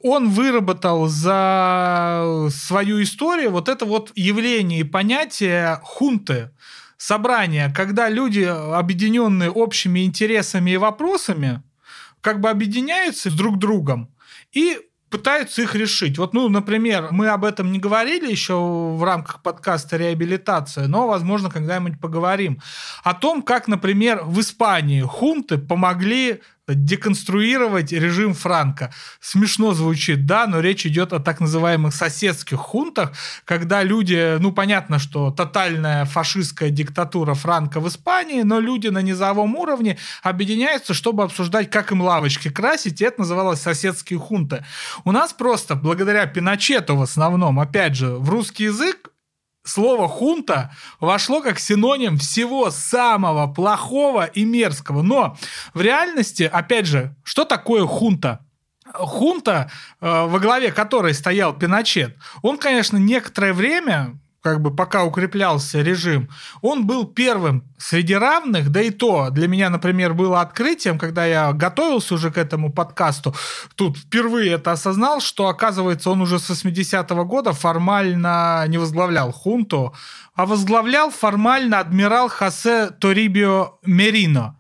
он 0.01 0.31
выработал 0.31 1.07
за 1.07 2.49
свою 2.51 3.03
историю 3.03 3.51
вот 3.51 3.69
это 3.69 3.85
вот 3.85 4.13
явление 4.15 4.81
и 4.81 4.85
понятие 4.85 5.79
хунты, 5.83 6.51
собрание, 6.97 7.73
когда 7.75 8.09
люди, 8.09 8.43
объединенные 8.43 9.51
общими 9.51 10.05
интересами 10.05 10.73
и 10.73 10.77
вопросами, 10.77 11.63
как 12.25 12.41
бы 12.41 12.49
объединяются 12.49 13.31
с 13.31 13.35
друг 13.35 13.59
другом 13.59 14.09
и 14.53 14.79
пытаются 15.11 15.61
их 15.61 15.75
решить. 15.75 16.19
Вот, 16.19 16.33
ну, 16.33 16.49
например, 16.49 17.09
мы 17.11 17.29
об 17.29 17.45
этом 17.45 17.71
не 17.71 17.79
говорили 17.79 18.31
еще 18.31 18.55
в 18.55 19.05
рамках 19.05 19.43
подкаста 19.43 19.99
«Реабилитация», 19.99 20.89
но, 20.89 21.07
возможно, 21.07 21.51
когда-нибудь 21.51 22.01
поговорим. 22.01 22.61
О 23.05 23.13
том, 23.13 23.43
как, 23.43 23.69
например, 23.69 24.23
в 24.25 24.41
Испании 24.41 25.03
хунты 25.03 25.59
помогли 25.59 26.41
деконструировать 26.69 27.93
режим 27.93 28.33
Франка. 28.33 28.93
Смешно 29.21 29.75
звучит, 29.75 30.27
да, 30.27 30.47
но 30.47 30.61
речь 30.61 30.87
идет 30.87 31.13
о 31.13 31.21
так 31.21 31.41
называемых 31.41 31.95
соседских 31.95 32.59
хунтах, 32.59 33.13
когда 33.45 33.83
люди, 33.83 34.39
ну, 34.39 34.53
понятно, 34.53 34.99
что 34.99 35.31
тотальная 35.31 36.07
фашистская 36.07 36.71
диктатура 36.71 37.35
Франка 37.35 37.81
в 37.81 37.89
Испании, 37.89 38.43
но 38.43 38.61
люди 38.61 38.89
на 38.89 39.03
низовом 39.03 39.57
уровне 39.57 39.99
объединяются, 40.23 40.95
чтобы 40.95 41.25
обсуждать, 41.25 41.71
как 41.71 41.93
им 41.93 42.01
лавочки 42.01 42.49
красить, 42.49 43.01
и 43.01 43.05
это 43.05 43.21
называлось 43.21 43.61
соседские 43.61 44.19
хунты. 44.19 44.65
У 45.05 45.13
нас 45.13 45.33
просто, 45.33 45.75
благодаря 45.75 46.27
Пиночету 46.27 46.97
в 46.97 47.03
основном, 47.03 47.61
опять 47.61 47.95
же, 47.95 48.15
в 48.17 48.31
русский 48.31 48.65
язык 48.65 49.11
слово 49.65 50.09
«хунта» 50.09 50.73
вошло 51.01 51.41
как 51.41 51.59
синоним 51.59 52.19
всего 52.19 52.71
самого 52.71 53.53
плохого 53.53 54.27
и 54.27 54.45
мерзкого. 54.45 55.03
Но 55.03 55.37
в 55.73 55.81
реальности, 55.81 56.45
опять 56.45 56.87
же, 56.87 57.15
что 57.25 57.45
такое 57.45 57.87
хунта? 57.87 58.41
Хунта, 58.93 59.71
э, 60.01 60.27
во 60.27 60.39
главе 60.39 60.71
которой 60.71 61.15
стоял 61.15 61.55
Пиночет, 61.55 62.17
он, 62.43 62.59
конечно, 62.59 62.99
некоторое 62.99 63.55
время 63.55 64.19
как 64.45 64.61
бы 64.61 64.71
пока 64.71 65.05
укреплялся 65.05 65.81
режим, 65.81 66.29
он 66.61 66.87
был 66.87 67.07
первым 67.07 67.65
среди 67.79 68.15
равных, 68.15 68.69
да 68.69 68.83
и 68.83 68.91
то 68.91 69.31
для 69.31 69.49
меня, 69.49 69.71
например, 69.71 70.13
было 70.13 70.43
открытием, 70.43 70.99
когда 70.99 71.25
я 71.25 71.55
готовился 71.55 72.13
уже 72.15 72.31
к 72.31 72.37
этому 72.37 72.71
подкасту, 72.71 73.35
тут 73.75 73.97
впервые 73.97 74.53
это 74.53 74.73
осознал, 74.73 75.23
что, 75.23 75.49
оказывается, 75.49 76.11
он 76.11 76.21
уже 76.21 76.39
с 76.39 76.51
80-го 76.51 77.25
года 77.25 77.55
формально 77.55 78.67
не 78.69 78.77
возглавлял 78.77 79.33
хунту, 79.33 79.95
а 80.35 80.45
возглавлял 80.45 81.11
формально 81.11 81.81
адмирал 81.81 82.29
Хосе 82.29 82.91
Торибио 82.91 83.79
Мерино. 83.87 84.59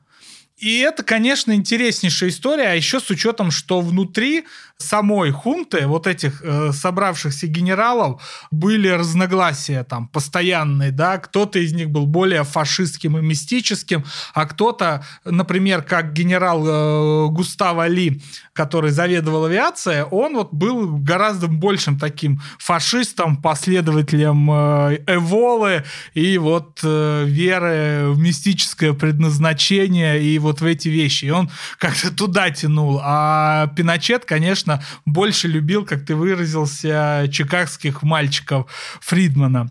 И 0.65 0.79
это, 0.79 1.03
конечно, 1.03 1.53
интереснейшая 1.53 2.31
история, 2.31 2.69
а 2.69 2.75
еще 2.75 2.99
с 2.99 3.11
учетом, 3.11 3.51
что 3.51 3.83
внутри 3.83 4.47
самой 4.79 5.31
хунты, 5.31 5.87
вот 5.87 6.07
этих 6.07 6.43
э, 6.43 6.73
собравшихся 6.73 7.47
генералов, 7.47 8.23
были 8.51 8.89
разногласия 8.89 9.85
там 9.85 10.09
постоянные, 10.09 10.91
да, 10.91 11.19
кто-то 11.19 11.59
из 11.59 11.75
них 11.75 11.91
был 11.91 12.07
более 12.07 12.45
фашистским 12.45 13.19
и 13.19 13.21
мистическим, 13.21 14.05
а 14.33 14.47
кто-то, 14.47 15.05
например, 15.25 15.83
как 15.83 16.15
генерал 16.15 16.65
э, 16.67 17.29
Густаво 17.29 17.87
Ли, 17.87 18.23
который 18.55 18.91
заведовал 18.91 19.45
авиацией, 19.45 20.03
он 20.03 20.35
вот 20.35 20.53
был 20.53 20.97
гораздо 20.97 21.47
большим 21.47 21.99
таким 21.99 22.41
фашистом, 22.59 23.37
последователем 23.37 24.51
э, 24.51 24.99
Эволы 25.07 25.85
и 26.15 26.39
вот 26.39 26.81
э, 26.83 27.25
веры 27.27 28.11
в 28.13 28.19
мистическое 28.19 28.93
предназначение 28.93 30.23
и 30.23 30.39
вот 30.39 30.54
в 30.61 30.65
эти 30.65 30.89
вещи. 30.89 31.27
И 31.27 31.31
он 31.31 31.51
как-то 31.79 32.15
туда 32.15 32.51
тянул. 32.51 33.01
А 33.03 33.69
Пиночет, 33.77 34.25
конечно, 34.25 34.83
больше 35.05 35.49
любил, 35.49 35.85
как 35.85 36.05
ты 36.05 36.15
выразился, 36.15 37.29
чикагских 37.31 38.03
мальчиков 38.03 38.71
Фридмана. 39.01 39.71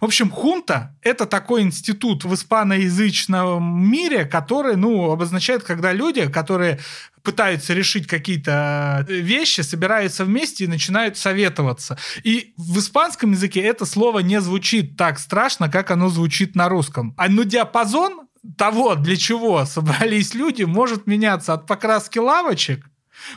В 0.00 0.06
общем, 0.06 0.30
хунта– 0.30 0.94
это 1.02 1.24
такой 1.24 1.62
институт 1.62 2.24
в 2.24 2.34
испаноязычном 2.34 3.90
мире, 3.90 4.24
который, 4.24 4.76
ну, 4.76 5.10
обозначает, 5.10 5.62
когда 5.62 5.92
люди, 5.92 6.28
которые 6.28 6.80
пытаются 7.22 7.72
решить 7.72 8.06
какие-то 8.06 9.06
вещи, 9.08 9.62
собираются 9.62 10.24
вместе 10.24 10.64
и 10.64 10.68
начинают 10.68 11.16
советоваться. 11.16 11.96
И 12.22 12.52
в 12.56 12.78
испанском 12.80 13.32
языке 13.32 13.60
это 13.62 13.86
слово 13.86 14.18
не 14.18 14.40
звучит 14.40 14.96
так 14.96 15.18
страшно, 15.18 15.70
как 15.70 15.90
оно 15.90 16.10
звучит 16.10 16.54
на 16.54 16.68
русском. 16.68 17.14
А 17.16 17.28
ну 17.28 17.44
диапазон 17.44 18.28
того, 18.56 18.94
для 18.94 19.16
чего 19.16 19.64
собрались 19.64 20.34
люди, 20.34 20.64
может 20.64 21.06
меняться 21.06 21.54
от 21.54 21.66
покраски 21.66 22.18
лавочек 22.18 22.86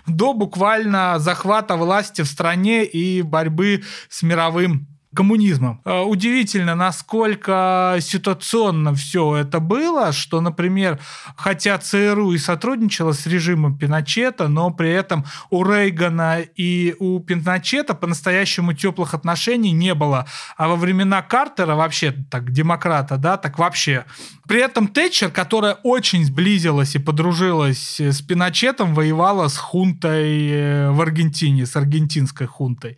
до 0.05 0.33
буквально 0.33 1.19
захвата 1.19 1.75
власти 1.75 2.21
в 2.21 2.27
стране 2.27 2.85
и 2.85 3.21
борьбы 3.21 3.83
с 4.09 4.23
мировым 4.23 4.87
коммунизмом. 5.17 5.81
Э, 5.83 6.01
удивительно, 6.01 6.75
насколько 6.75 7.97
ситуационно 8.01 8.93
все 8.93 9.37
это 9.37 9.59
было, 9.59 10.11
что, 10.11 10.41
например, 10.41 10.99
хотя 11.35 11.79
ЦРУ 11.79 12.33
и 12.33 12.37
сотрудничала 12.37 13.13
с 13.13 13.25
режимом 13.25 13.75
Пиночета, 13.75 14.47
но 14.47 14.69
при 14.69 14.91
этом 14.91 15.25
у 15.49 15.63
Рейгана 15.63 16.41
и 16.41 16.95
у 16.99 17.19
Пиночета 17.19 17.95
по-настоящему 17.95 18.73
теплых 18.73 19.15
отношений 19.15 19.71
не 19.71 19.95
было. 19.95 20.27
А 20.55 20.67
во 20.67 20.75
времена 20.75 21.23
Картера 21.23 21.73
вообще, 21.73 22.13
так, 22.29 22.51
демократа, 22.51 23.17
да, 23.17 23.37
так 23.37 23.57
вообще. 23.57 24.05
При 24.47 24.61
этом 24.61 24.87
Тэтчер, 24.87 25.31
которая 25.31 25.77
очень 25.83 26.23
сблизилась 26.25 26.95
и 26.95 26.99
подружилась 26.99 27.99
с 27.99 28.21
Пиночетом, 28.21 28.93
воевала 28.93 29.47
с 29.47 29.57
хунтой 29.57 30.47
э, 30.51 30.91
в 30.91 31.01
Аргентине, 31.01 31.65
с 31.65 31.75
аргентинской 31.75 32.45
хунтой, 32.45 32.97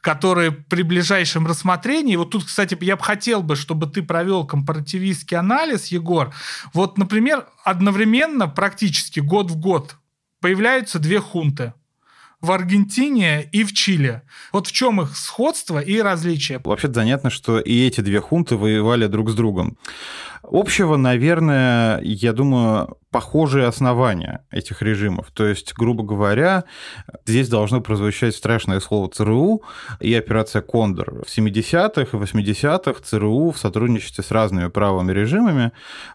которая 0.00 0.50
при 0.50 0.82
ближайшем 0.82 1.46
рассмотрении. 1.58 2.16
Вот 2.16 2.30
тут, 2.30 2.44
кстати, 2.44 2.76
я 2.80 2.96
бы 2.96 3.02
хотел 3.02 3.42
бы, 3.42 3.56
чтобы 3.56 3.86
ты 3.86 4.02
провел 4.02 4.46
компаративистский 4.46 5.36
анализ, 5.36 5.86
Егор. 5.86 6.32
Вот, 6.72 6.98
например, 6.98 7.46
одновременно, 7.64 8.48
практически 8.48 9.20
год 9.20 9.50
в 9.50 9.56
год, 9.56 9.96
появляются 10.40 10.98
две 10.98 11.20
хунты 11.20 11.72
в 12.40 12.52
Аргентине 12.52 13.48
и 13.50 13.64
в 13.64 13.72
Чили. 13.72 14.22
Вот 14.52 14.68
в 14.68 14.72
чем 14.72 15.00
их 15.00 15.16
сходство 15.16 15.80
и 15.80 16.00
различие? 16.00 16.60
Вообще 16.64 16.92
занятно, 16.92 17.30
что 17.30 17.58
и 17.58 17.86
эти 17.86 18.00
две 18.00 18.20
хунты 18.20 18.56
воевали 18.56 19.08
друг 19.08 19.30
с 19.30 19.34
другом. 19.34 19.76
Общего, 20.50 20.96
наверное, 20.96 22.00
я 22.02 22.32
думаю, 22.32 22.96
похожие 23.10 23.66
основания 23.66 24.44
этих 24.50 24.82
режимов. 24.82 25.30
То 25.32 25.46
есть, 25.46 25.72
грубо 25.74 26.02
говоря, 26.02 26.64
здесь 27.26 27.48
должно 27.48 27.80
прозвучать 27.80 28.36
страшное 28.36 28.80
слово 28.80 29.08
ЦРУ 29.08 29.62
и 30.00 30.12
операция 30.14 30.60
«Кондор». 30.60 31.22
В 31.26 31.38
70-х 31.38 32.16
и 32.16 32.20
80-х 32.20 33.00
ЦРУ 33.02 33.50
в 33.52 33.58
сотрудничестве 33.58 34.22
с 34.22 34.30
разными 34.30 34.68
правыми 34.68 35.12
режимами 35.12 35.72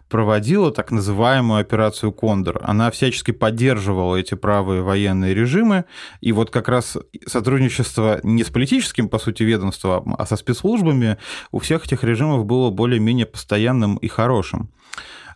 проводила 0.08 0.70
так 0.70 0.92
называемую 0.92 1.60
операцию 1.60 2.12
«Кондор». 2.12 2.60
Она 2.62 2.90
всячески 2.92 3.32
поддерживала 3.32 4.16
эти 4.16 4.34
правые 4.34 4.82
военные 4.82 5.34
режимы, 5.34 5.86
и 6.20 6.30
вот 6.30 6.50
как 6.50 6.68
раз 6.68 6.96
сотрудничество 7.26 8.20
не 8.22 8.44
с 8.44 8.50
политическим, 8.50 9.08
по 9.08 9.18
сути, 9.18 9.42
ведомством, 9.42 10.14
а 10.16 10.26
со 10.26 10.36
спецслужбами 10.36 11.18
у 11.50 11.58
всех 11.58 11.86
этих 11.86 12.04
режимов 12.04 12.44
было 12.44 12.70
более-менее 12.70 13.26
постоянным 13.26 13.96
и 13.96 14.06
хорошим. 14.06 14.23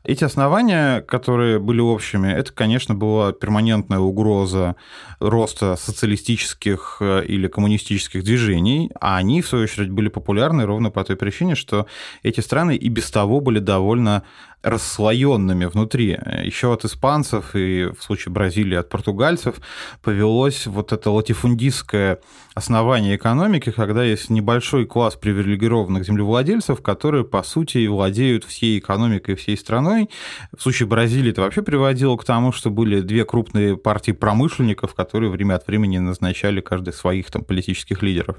Эти 0.05 0.25
основания, 0.25 1.03
которые 1.03 1.59
были 1.59 1.81
общими, 1.81 2.33
это, 2.33 2.53
конечно, 2.53 2.95
была 2.95 3.33
перманентная 3.33 3.99
угроза 3.99 4.77
роста 5.21 5.77
социалистических 5.77 6.99
э, 7.01 7.25
или 7.27 7.49
коммунистических 7.49 8.23
движений, 8.23 8.91
а 9.01 9.17
они, 9.17 9.43
в 9.43 9.49
свою 9.49 9.65
очередь, 9.65 9.91
были 9.91 10.09
популярны 10.09 10.65
ровно 10.65 10.91
по 10.91 11.03
той 11.05 11.17
причине, 11.17 11.57
что 11.57 11.87
эти 12.23 12.41
страны 12.41 12.77
и 12.77 12.89
без 12.89 13.11
того 13.11 13.41
были 13.41 13.59
довольно 13.59 14.23
расслоенными 14.63 15.67
внутри. 15.67 16.19
Еще 16.43 16.73
от 16.73 16.85
испанцев 16.85 17.55
и 17.55 17.91
в 17.97 18.03
случае 18.03 18.33
Бразилии 18.33 18.77
от 18.77 18.89
португальцев 18.89 19.57
повелось 20.03 20.67
вот 20.67 20.93
это 20.93 21.11
латифундистское 21.11 22.19
основание 22.55 23.15
экономики, 23.17 23.71
когда 23.71 24.03
есть 24.03 24.31
небольшой 24.31 24.85
класс 24.85 25.15
привилегированных 25.15 26.05
землевладельцев, 26.05 26.83
которые, 26.83 27.25
по 27.25 27.43
сути, 27.45 27.87
владеют 27.87 28.45
всей 28.45 28.79
экономикой, 28.79 29.37
всей 29.37 29.57
страной. 29.57 30.11
В 30.57 30.61
случае 30.61 30.89
Бразилии 30.89 31.31
это 31.31 31.43
вообще 31.43 31.63
приводило 31.63 32.17
к 32.17 32.25
тому, 32.25 32.51
что 32.51 32.71
были 32.71 33.01
две 33.01 33.25
крупные 33.25 33.77
партии 33.77 34.13
промышленников, 34.13 34.95
которые 34.95 35.31
время 35.31 35.55
от 35.55 35.67
времени 35.69 35.99
назначали 35.99 36.61
каждый 36.61 36.93
своих 36.93 37.31
там 37.31 37.45
политических 37.45 38.03
лидеров. 38.03 38.37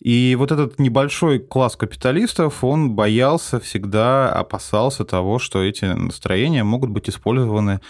И 0.00 0.36
вот 0.38 0.52
этот 0.52 0.78
небольшой 0.78 1.40
класс 1.40 1.76
капиталистов, 1.76 2.62
он 2.62 2.92
боялся 2.92 3.58
всегда, 3.58 4.32
опасался 4.32 5.04
того, 5.04 5.31
что 5.38 5.62
эти 5.62 5.84
настроения 5.84 6.64
могут 6.64 6.90
быть 6.90 7.08
использованы 7.08 7.80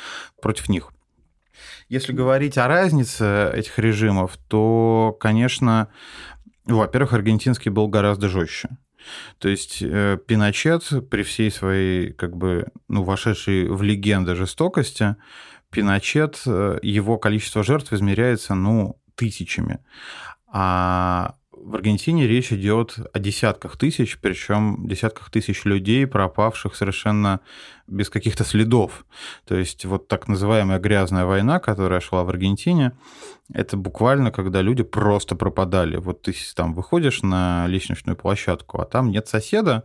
против 0.40 0.68
них. 0.68 0.92
Если 1.88 2.12
говорить 2.12 2.58
о 2.58 2.68
разнице 2.68 3.50
этих 3.54 3.78
режимов, 3.78 4.38
то, 4.48 5.16
конечно, 5.20 5.88
во-первых, 6.64 7.12
аргентинский 7.12 7.70
был 7.70 7.88
гораздо 7.88 8.28
жестче. 8.28 8.70
То 9.38 9.48
есть 9.48 9.82
э, 9.82 10.18
Пиночет 10.26 10.88
при 11.10 11.22
всей 11.22 11.50
своей, 11.50 12.12
как 12.12 12.36
бы, 12.36 12.68
ну, 12.88 13.02
вошедшей 13.02 13.68
в 13.68 13.82
легенды 13.82 14.34
жестокости, 14.34 15.16
Пиночет, 15.70 16.40
э, 16.46 16.78
его 16.82 17.18
количество 17.18 17.64
жертв 17.64 17.92
измеряется, 17.92 18.54
ну, 18.54 19.00
тысячами. 19.16 19.80
А 20.46 21.34
в 21.62 21.76
Аргентине 21.76 22.26
речь 22.26 22.52
идет 22.52 22.98
о 23.12 23.18
десятках 23.18 23.76
тысяч, 23.76 24.18
причем 24.20 24.86
десятках 24.86 25.30
тысяч 25.30 25.64
людей, 25.64 26.06
пропавших 26.06 26.74
совершенно 26.74 27.40
без 27.86 28.10
каких-то 28.10 28.44
следов. 28.44 29.04
То 29.46 29.54
есть 29.54 29.84
вот 29.84 30.08
так 30.08 30.26
называемая 30.26 30.80
грязная 30.80 31.24
война, 31.24 31.60
которая 31.60 32.00
шла 32.00 32.24
в 32.24 32.28
Аргентине, 32.30 32.92
это 33.52 33.76
буквально, 33.76 34.32
когда 34.32 34.60
люди 34.60 34.82
просто 34.82 35.36
пропадали. 35.36 35.96
Вот 35.96 36.22
ты 36.22 36.34
там 36.56 36.74
выходишь 36.74 37.22
на 37.22 37.66
лестничную 37.68 38.16
площадку, 38.16 38.80
а 38.80 38.84
там 38.84 39.10
нет 39.10 39.28
соседа, 39.28 39.84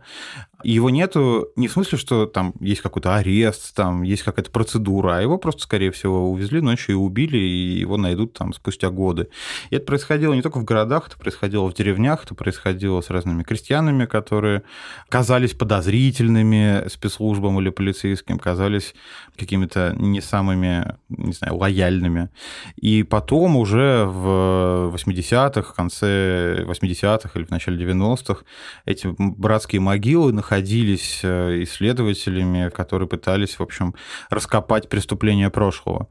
его 0.64 0.90
нету 0.90 1.48
не 1.56 1.68
в 1.68 1.72
смысле, 1.72 1.98
что 1.98 2.26
там 2.26 2.52
есть 2.60 2.80
какой-то 2.80 3.16
арест, 3.16 3.74
там 3.74 4.02
есть 4.02 4.22
какая-то 4.22 4.50
процедура, 4.50 5.16
а 5.16 5.22
его 5.22 5.38
просто, 5.38 5.62
скорее 5.62 5.92
всего, 5.92 6.30
увезли 6.30 6.60
ночью 6.60 6.94
и 6.94 6.98
убили, 6.98 7.38
и 7.38 7.78
его 7.78 7.96
найдут 7.96 8.32
там 8.32 8.52
спустя 8.52 8.90
годы. 8.90 9.28
И 9.70 9.76
это 9.76 9.86
происходило 9.86 10.34
не 10.34 10.42
только 10.42 10.58
в 10.58 10.64
городах, 10.64 11.08
это 11.08 11.18
происходило 11.18 11.68
в 11.68 11.74
деревнях, 11.74 12.24
это 12.24 12.34
происходило 12.34 13.00
с 13.00 13.10
разными 13.10 13.44
крестьянами, 13.44 14.06
которые 14.06 14.62
казались 15.08 15.54
подозрительными 15.54 16.88
спецслужбам 16.88 17.60
или 17.60 17.70
полицейским, 17.70 18.38
казались 18.38 18.94
какими-то 19.36 19.94
не 19.96 20.20
самыми, 20.20 20.96
не 21.08 21.32
знаю, 21.32 21.56
лояльными. 21.56 22.30
И 22.76 23.04
потом 23.04 23.56
уже 23.56 24.04
в 24.06 24.92
80-х, 24.94 25.62
в 25.62 25.74
конце 25.74 26.64
80-х 26.64 27.30
или 27.38 27.44
в 27.44 27.50
начале 27.50 27.84
90-х 27.84 28.42
эти 28.86 29.14
братские 29.18 29.80
могилы 29.80 30.32
находились 30.48 31.20
э, 31.22 31.62
исследователями, 31.62 32.70
которые 32.70 33.08
пытались, 33.08 33.58
в 33.58 33.62
общем, 33.62 33.94
раскопать 34.30 34.88
преступления 34.88 35.50
прошлого. 35.50 36.08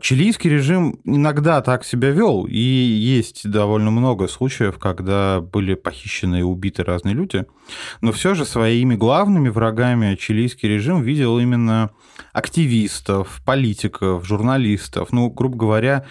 Чилийский 0.00 0.50
режим 0.50 0.98
иногда 1.04 1.60
так 1.60 1.84
себя 1.84 2.10
вел, 2.10 2.46
и 2.46 2.58
есть 2.58 3.48
довольно 3.48 3.90
много 3.90 4.28
случаев, 4.28 4.78
когда 4.78 5.40
были 5.40 5.74
похищены 5.74 6.40
и 6.40 6.42
убиты 6.42 6.82
разные 6.82 7.14
люди, 7.14 7.46
но 8.00 8.12
все 8.12 8.34
же 8.34 8.44
своими 8.44 8.96
главными 8.96 9.48
врагами 9.48 10.16
чилийский 10.16 10.68
режим 10.68 11.02
видел 11.02 11.38
именно 11.38 11.90
активистов, 12.32 13.40
политиков, 13.44 14.26
журналистов, 14.26 15.12
ну, 15.12 15.30
грубо 15.30 15.56
говоря, 15.56 16.04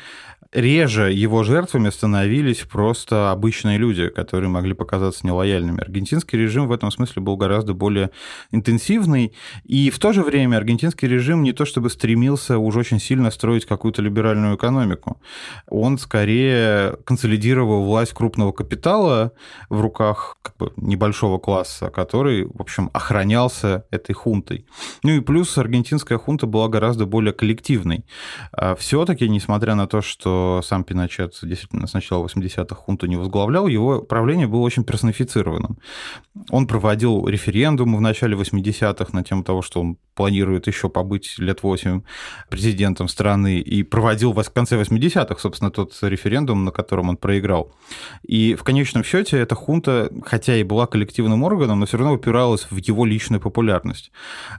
реже 0.53 1.11
его 1.11 1.43
жертвами 1.43 1.89
становились 1.89 2.59
просто 2.59 3.31
обычные 3.31 3.77
люди, 3.77 4.09
которые 4.09 4.49
могли 4.49 4.73
показаться 4.73 5.25
нелояльными. 5.25 5.81
Аргентинский 5.81 6.37
режим 6.37 6.67
в 6.67 6.71
этом 6.71 6.91
смысле 6.91 7.21
был 7.21 7.37
гораздо 7.37 7.73
более 7.73 8.11
интенсивный, 8.51 9.33
и 9.63 9.89
в 9.89 9.99
то 9.99 10.13
же 10.13 10.21
время 10.21 10.57
аргентинский 10.57 11.07
режим 11.07 11.43
не 11.43 11.53
то 11.53 11.65
чтобы 11.65 11.89
стремился 11.89 12.57
уж 12.57 12.75
очень 12.75 12.99
сильно 12.99 13.31
строить 13.31 13.65
какую-то 13.65 14.01
либеральную 14.01 14.55
экономику, 14.55 15.19
он 15.67 15.97
скорее 15.97 16.97
консолидировал 17.03 17.83
власть 17.83 18.13
крупного 18.13 18.51
капитала 18.51 19.31
в 19.69 19.81
руках 19.81 20.37
как 20.41 20.57
бы, 20.57 20.73
небольшого 20.77 21.39
класса, 21.39 21.89
который, 21.89 22.45
в 22.45 22.61
общем, 22.61 22.89
охранялся 22.93 23.85
этой 23.89 24.13
хунтой. 24.13 24.65
Ну 25.01 25.11
и 25.11 25.19
плюс 25.19 25.57
аргентинская 25.57 26.17
хунта 26.17 26.45
была 26.45 26.67
гораздо 26.67 27.05
более 27.05 27.33
коллективной. 27.33 28.05
А 28.51 28.75
Все-таки, 28.75 29.27
несмотря 29.27 29.75
на 29.75 29.87
то, 29.87 30.01
что 30.01 30.42
сам 30.63 30.83
Пиночет 30.83 31.37
действительно 31.41 31.87
с 31.87 31.93
начала 31.93 32.25
80-х 32.25 32.75
хунту 32.75 33.05
не 33.07 33.15
возглавлял, 33.15 33.67
его 33.67 34.01
правление 34.01 34.47
было 34.47 34.61
очень 34.61 34.83
персонифицированным. 34.83 35.77
Он 36.49 36.67
проводил 36.67 37.27
референдумы 37.27 37.97
в 37.97 38.01
начале 38.01 38.35
80-х 38.35 39.07
на 39.13 39.23
тему 39.23 39.43
того, 39.43 39.61
что 39.61 39.81
он 39.81 39.97
планирует 40.15 40.67
еще 40.67 40.89
побыть 40.89 41.35
лет 41.37 41.63
8 41.63 42.01
президентом 42.49 43.07
страны, 43.07 43.59
и 43.59 43.83
проводил 43.83 44.33
в 44.33 44.43
конце 44.51 44.79
80-х, 44.79 45.39
собственно, 45.39 45.71
тот 45.71 45.97
референдум, 46.01 46.65
на 46.65 46.71
котором 46.71 47.09
он 47.09 47.17
проиграл. 47.17 47.73
И 48.23 48.55
в 48.55 48.63
конечном 48.63 49.03
счете 49.03 49.37
эта 49.37 49.55
хунта, 49.55 50.11
хотя 50.25 50.55
и 50.55 50.63
была 50.63 50.87
коллективным 50.87 51.43
органом, 51.43 51.79
но 51.79 51.85
все 51.85 51.97
равно 51.97 52.13
упиралась 52.13 52.67
в 52.69 52.77
его 52.77 53.05
личную 53.05 53.39
популярность. 53.41 54.11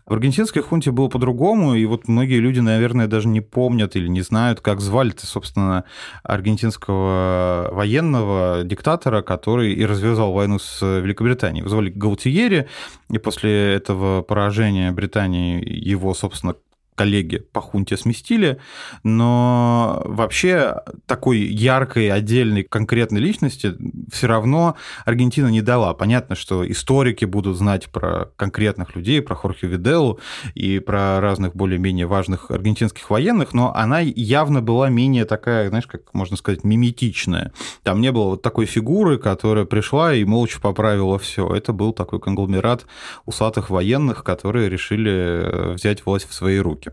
В 0.07 0.13
аргентинской 0.13 0.63
хунте 0.63 0.91
было 0.91 1.09
по-другому, 1.09 1.75
и 1.75 1.85
вот 1.87 2.09
многие 2.09 2.41
люди, 2.41 2.61
наверное, 2.61 3.07
даже 3.07 3.29
не 3.29 3.41
помнят 3.41 3.97
или 3.97 4.09
не 4.09 4.23
знают, 4.23 4.61
как 4.61 4.81
звали-то, 4.81 5.27
собственно, 5.27 5.74
аргентинского 6.23 7.71
военного 7.73 8.63
диктатора, 8.65 9.23
который 9.23 9.73
и 9.73 9.85
развязал 9.85 10.33
войну 10.33 10.59
с 10.59 10.81
Великобританией. 10.83 11.61
Его 11.61 11.69
звали 11.69 11.91
Гаутиери, 11.91 12.69
и 13.11 13.19
после 13.19 13.75
этого 13.75 14.23
поражения 14.23 14.93
Британии 14.93 15.63
его, 15.67 16.15
собственно, 16.15 16.55
коллеги 16.95 17.39
по 17.39 17.61
хунте 17.61 17.97
сместили, 17.97 18.59
но 19.03 20.03
вообще 20.05 20.77
такой 21.07 21.39
яркой, 21.41 22.11
отдельной, 22.11 22.63
конкретной 22.63 23.21
личности 23.21 23.75
все 24.13 24.27
равно 24.27 24.77
Аргентина 25.05 25.49
не 25.49 25.61
дала. 25.61 25.95
Понятно, 25.95 26.37
что 26.37 26.71
историки 26.71 27.25
будут 27.25 27.57
знать 27.57 27.89
про 27.91 28.31
конкретных 28.37 28.95
людей, 28.97 29.21
про 29.23 29.35
Хорхе 29.35 29.67
Виделу 29.67 30.21
и 30.55 30.79
про 30.79 31.21
разных 31.21 31.55
более-менее 31.57 32.07
важных 32.07 32.51
аргентинских 32.51 33.11
военных, 33.11 33.55
но 33.55 33.75
она 33.75 34.01
явно 34.01 34.63
была 34.63 34.89
менее 34.89 35.25
такая, 35.25 35.69
знаешь, 35.69 35.87
как 35.87 36.15
можно 36.15 36.37
сказать, 36.37 36.65
миметичная. 36.65 37.53
Там 37.83 38.01
не 38.01 38.13
было 38.13 38.31
вот 38.31 38.43
такой 38.43 38.67
фигуры, 38.67 39.19
которая 39.19 39.65
пришла 39.65 40.15
и 40.15 40.25
молча 40.25 40.61
поправила 40.61 41.19
все. 41.19 41.49
Это 41.55 41.73
был 41.73 41.93
такой 41.93 42.21
конгломерат 42.21 42.87
усатых 43.27 43.71
военных, 43.71 44.25
которые 44.25 44.69
решили 44.69 45.13
э, 45.13 45.73
взять 45.75 46.05
власть 46.07 46.29
в 46.29 46.35
свои 46.35 46.59
руки. 46.59 46.84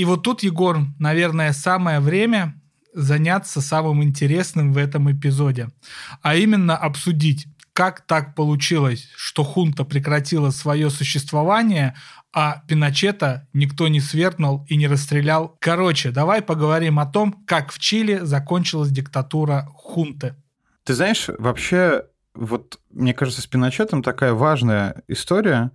И 0.00 0.04
вот 0.06 0.22
тут, 0.22 0.42
Егор, 0.42 0.78
наверное, 0.98 1.52
самое 1.52 2.00
время 2.00 2.58
заняться 2.94 3.60
самым 3.60 4.02
интересным 4.02 4.72
в 4.72 4.78
этом 4.78 5.12
эпизоде, 5.12 5.68
а 6.22 6.36
именно 6.36 6.74
обсудить, 6.74 7.46
как 7.74 8.06
так 8.06 8.34
получилось, 8.34 9.10
что 9.14 9.44
хунта 9.44 9.84
прекратила 9.84 10.48
свое 10.52 10.88
существование, 10.88 11.94
а 12.32 12.62
Пиночета 12.66 13.46
никто 13.52 13.88
не 13.88 14.00
свергнул 14.00 14.64
и 14.70 14.76
не 14.76 14.86
расстрелял. 14.86 15.58
Короче, 15.60 16.12
давай 16.12 16.40
поговорим 16.40 16.98
о 16.98 17.04
том, 17.04 17.44
как 17.46 17.70
в 17.70 17.78
Чили 17.78 18.20
закончилась 18.22 18.88
диктатура 18.88 19.68
хунты. 19.74 20.34
Ты 20.84 20.94
знаешь, 20.94 21.26
вообще, 21.36 22.04
вот 22.34 22.80
мне 22.88 23.12
кажется, 23.12 23.42
с 23.42 23.46
Пиночетом 23.46 24.02
такая 24.02 24.32
важная 24.32 25.02
история, 25.08 25.72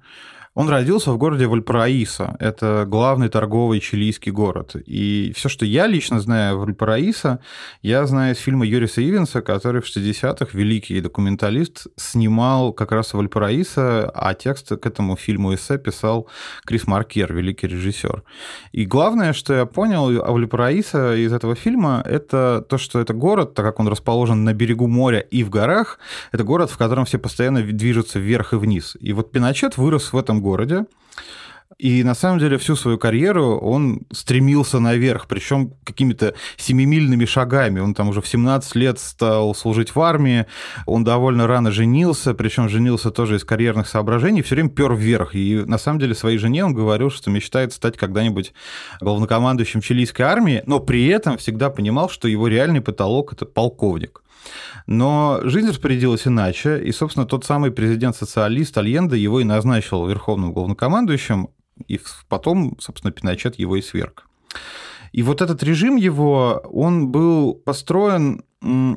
Он 0.55 0.69
родился 0.69 1.11
в 1.11 1.17
городе 1.17 1.47
Вальпараисо. 1.47 2.37
Это 2.39 2.85
главный 2.87 3.27
торговый 3.27 3.81
чилийский 3.81 4.31
город. 4.31 4.77
И 4.85 5.33
все, 5.35 5.49
что 5.49 5.65
я 5.65 5.85
лично 5.85 6.21
знаю 6.21 6.57
в 6.57 6.61
Вальпараисо, 6.61 7.39
я 7.81 8.05
знаю 8.05 8.33
из 8.33 8.39
фильма 8.39 8.65
Юриса 8.65 9.01
Ивенса, 9.01 9.41
который 9.41 9.81
в 9.81 9.85
60-х, 9.85 10.47
великий 10.53 11.01
документалист, 11.01 11.87
снимал 11.97 12.71
как 12.71 12.93
раз 12.93 13.13
в 13.13 13.15
Вальпараисо, 13.15 14.09
а 14.15 14.33
текст 14.33 14.69
к 14.77 14.85
этому 14.85 15.17
фильму 15.17 15.53
эссе 15.53 15.77
писал 15.77 16.29
Крис 16.65 16.87
Маркер, 16.87 17.33
великий 17.33 17.67
режиссер. 17.67 18.23
И 18.71 18.85
главное, 18.85 19.33
что 19.33 19.53
я 19.53 19.65
понял 19.65 20.07
о 20.07 20.31
Вальпараисо 20.31 21.17
из 21.17 21.33
этого 21.33 21.55
фильма, 21.55 22.01
это 22.05 22.65
то, 22.69 22.77
что 22.77 23.01
это 23.01 23.13
город, 23.13 23.55
так 23.55 23.65
как 23.65 23.81
он 23.81 23.89
расположен 23.89 24.45
на 24.45 24.53
берегу 24.53 24.87
моря 24.87 25.19
и 25.19 25.43
в 25.43 25.49
горах, 25.49 25.99
это 26.31 26.45
город, 26.45 26.71
в 26.71 26.77
котором 26.77 27.03
все 27.03 27.17
постоянно 27.17 27.61
движутся 27.61 28.19
вверх 28.19 28.53
и 28.53 28.55
вниз. 28.55 28.95
И 29.01 29.11
вот 29.11 29.31
Пиночет 29.31 29.75
вырос 29.75 30.13
в 30.13 30.17
этом 30.17 30.44
городе. 30.45 30.85
И 31.77 32.03
на 32.03 32.15
самом 32.15 32.39
деле 32.39 32.57
всю 32.57 32.75
свою 32.75 32.97
карьеру 32.97 33.57
он 33.57 34.01
стремился 34.13 34.79
наверх, 34.79 35.27
причем 35.27 35.73
какими-то 35.83 36.33
семимильными 36.55 37.25
шагами. 37.25 37.79
Он 37.81 37.93
там 37.93 38.09
уже 38.09 38.21
в 38.21 38.27
17 38.27 38.75
лет 38.75 38.97
стал 38.97 39.53
служить 39.53 39.93
в 39.93 39.99
армии, 39.99 40.45
он 40.85 41.03
довольно 41.03 41.47
рано 41.47 41.71
женился, 41.71 42.33
причем 42.33 42.69
женился 42.69 43.11
тоже 43.11 43.35
из 43.35 43.43
карьерных 43.43 43.87
соображений, 43.87 44.41
все 44.41 44.55
время 44.55 44.69
пер 44.69 44.93
вверх. 44.93 45.35
И 45.35 45.63
на 45.65 45.77
самом 45.77 45.99
деле 45.99 46.15
своей 46.15 46.37
жене 46.37 46.63
он 46.63 46.73
говорил, 46.73 47.09
что 47.09 47.29
мечтает 47.29 47.73
стать 47.73 47.97
когда-нибудь 47.97 48.53
главнокомандующим 49.01 49.81
чилийской 49.81 50.25
армии, 50.25 50.63
но 50.65 50.79
при 50.79 51.07
этом 51.07 51.37
всегда 51.37 51.69
понимал, 51.69 52.09
что 52.09 52.29
его 52.29 52.47
реальный 52.47 52.81
потолок– 52.81 53.33
это 53.33 53.45
полковник. 53.45 54.21
Но 54.87 55.39
жизнь 55.43 55.69
распорядилась 55.69 56.27
иначе, 56.27 56.81
и, 56.83 56.91
собственно, 56.91 57.25
тот 57.25 57.45
самый 57.45 57.71
президент-социалист 57.71 58.77
Альенда 58.77 59.15
его 59.15 59.39
и 59.39 59.43
назначил 59.43 60.07
верховным 60.07 60.53
главнокомандующим, 60.53 61.49
и 61.87 61.99
потом, 62.29 62.77
собственно, 62.79 63.11
Пиночет 63.11 63.59
его 63.59 63.75
и 63.75 63.81
сверг. 63.81 64.27
И 65.11 65.23
вот 65.23 65.41
этот 65.41 65.63
режим 65.63 65.95
его, 65.95 66.61
он 66.71 67.07
был 67.07 67.53
построен, 67.53 68.43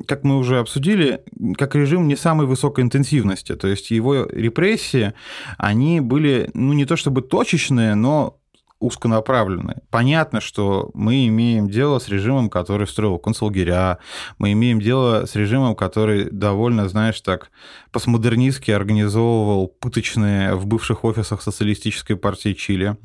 как 0.06 0.24
мы 0.24 0.38
уже 0.38 0.58
обсудили, 0.58 1.22
как 1.56 1.74
режим 1.74 2.08
не 2.08 2.16
самой 2.16 2.46
высокой 2.46 2.82
интенсивности. 2.82 3.54
То 3.54 3.68
есть 3.68 3.90
его 3.90 4.24
репрессии, 4.24 5.12
они 5.58 6.00
были, 6.00 6.50
ну, 6.54 6.72
не 6.72 6.86
то 6.86 6.96
чтобы 6.96 7.22
точечные, 7.22 7.94
но 7.94 8.37
узконаправленные. 8.80 9.82
Понятно, 9.90 10.40
что 10.40 10.90
мы 10.94 11.26
имеем 11.26 11.68
дело 11.68 11.98
с 11.98 12.08
режимом, 12.08 12.48
который 12.48 12.86
строил 12.86 13.18
концлагеря, 13.18 13.98
мы 14.38 14.52
имеем 14.52 14.80
дело 14.80 15.26
с 15.26 15.34
режимом, 15.34 15.74
который 15.74 16.30
довольно, 16.30 16.88
знаешь, 16.88 17.20
так 17.20 17.50
постмодернистски 17.90 18.70
организовывал 18.70 19.68
пыточные 19.68 20.54
в 20.54 20.66
бывших 20.66 21.04
офисах 21.04 21.42
социалистической 21.42 22.16
партии 22.16 22.52
Чили. 22.52 22.96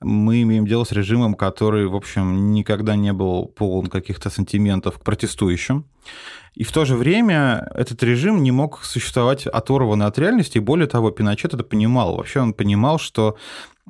Мы 0.00 0.42
имеем 0.42 0.66
дело 0.66 0.84
с 0.84 0.92
режимом, 0.92 1.34
который, 1.34 1.86
в 1.88 1.96
общем, 1.96 2.52
никогда 2.52 2.94
не 2.94 3.12
был 3.12 3.46
полон 3.46 3.86
каких-то 3.86 4.30
сантиментов 4.30 4.98
к 4.98 5.02
протестующим. 5.02 5.86
И 6.54 6.64
в 6.64 6.72
то 6.72 6.84
же 6.84 6.96
время 6.96 7.68
этот 7.74 8.02
режим 8.02 8.42
не 8.42 8.50
мог 8.52 8.84
существовать 8.84 9.46
оторванно 9.46 10.06
от 10.06 10.18
реальности, 10.18 10.58
и 10.58 10.60
более 10.60 10.86
того, 10.86 11.10
Пиночет 11.10 11.54
это 11.54 11.64
понимал. 11.64 12.16
Вообще 12.16 12.40
он 12.40 12.52
понимал, 12.52 12.98
что 12.98 13.36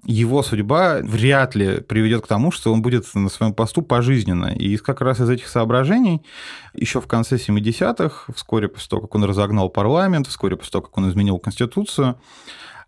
его 0.04 0.42
судьба 0.42 0.98
вряд 1.02 1.54
ли 1.54 1.80
приведет 1.80 2.24
к 2.24 2.26
тому, 2.26 2.50
что 2.50 2.72
он 2.72 2.82
будет 2.82 3.06
на 3.14 3.28
своем 3.28 3.52
посту 3.52 3.82
пожизненно. 3.82 4.54
И 4.54 4.76
как 4.76 5.00
раз 5.00 5.20
из 5.20 5.28
этих 5.28 5.48
соображений 5.48 6.22
еще 6.74 7.00
в 7.00 7.06
конце 7.06 7.36
70-х, 7.36 8.32
вскоре 8.34 8.68
после 8.68 8.88
того, 8.88 9.02
как 9.02 9.14
он 9.14 9.24
разогнал 9.24 9.68
парламент, 9.70 10.26
вскоре 10.26 10.56
после 10.56 10.72
того, 10.72 10.82
как 10.82 10.98
он 10.98 11.08
изменил 11.08 11.38
Конституцию, 11.38 12.16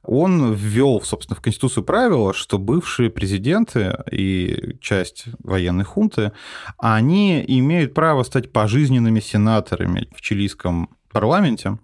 он 0.02 0.54
ввел, 0.54 1.02
собственно, 1.02 1.36
в 1.36 1.42
Конституцию 1.42 1.84
правило, 1.84 2.32
что 2.32 2.58
бывшие 2.58 3.10
президенты 3.10 3.98
и 4.10 4.76
часть 4.80 5.26
военной 5.44 5.84
хунты, 5.84 6.32
они 6.78 7.44
имеют 7.46 7.92
право 7.92 8.22
стать 8.22 8.50
пожизненными 8.50 9.20
сенаторами 9.20 10.08
в 10.14 10.20
чилийском 10.22 10.88
парламенте. 11.12 11.78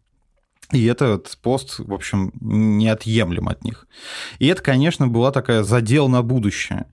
И 0.73 0.85
этот 0.85 1.39
пост, 1.43 1.79
в 1.79 1.95
общем, 1.95 2.33
неотъемлем 2.41 3.49
от 3.49 3.63
них. 3.63 3.87
И 4.41 4.49
это, 4.49 4.63
конечно, 4.63 5.07
была 5.07 5.31
такая 5.31 5.63
задел 5.63 6.09
на 6.09 6.23
будущее. 6.23 6.87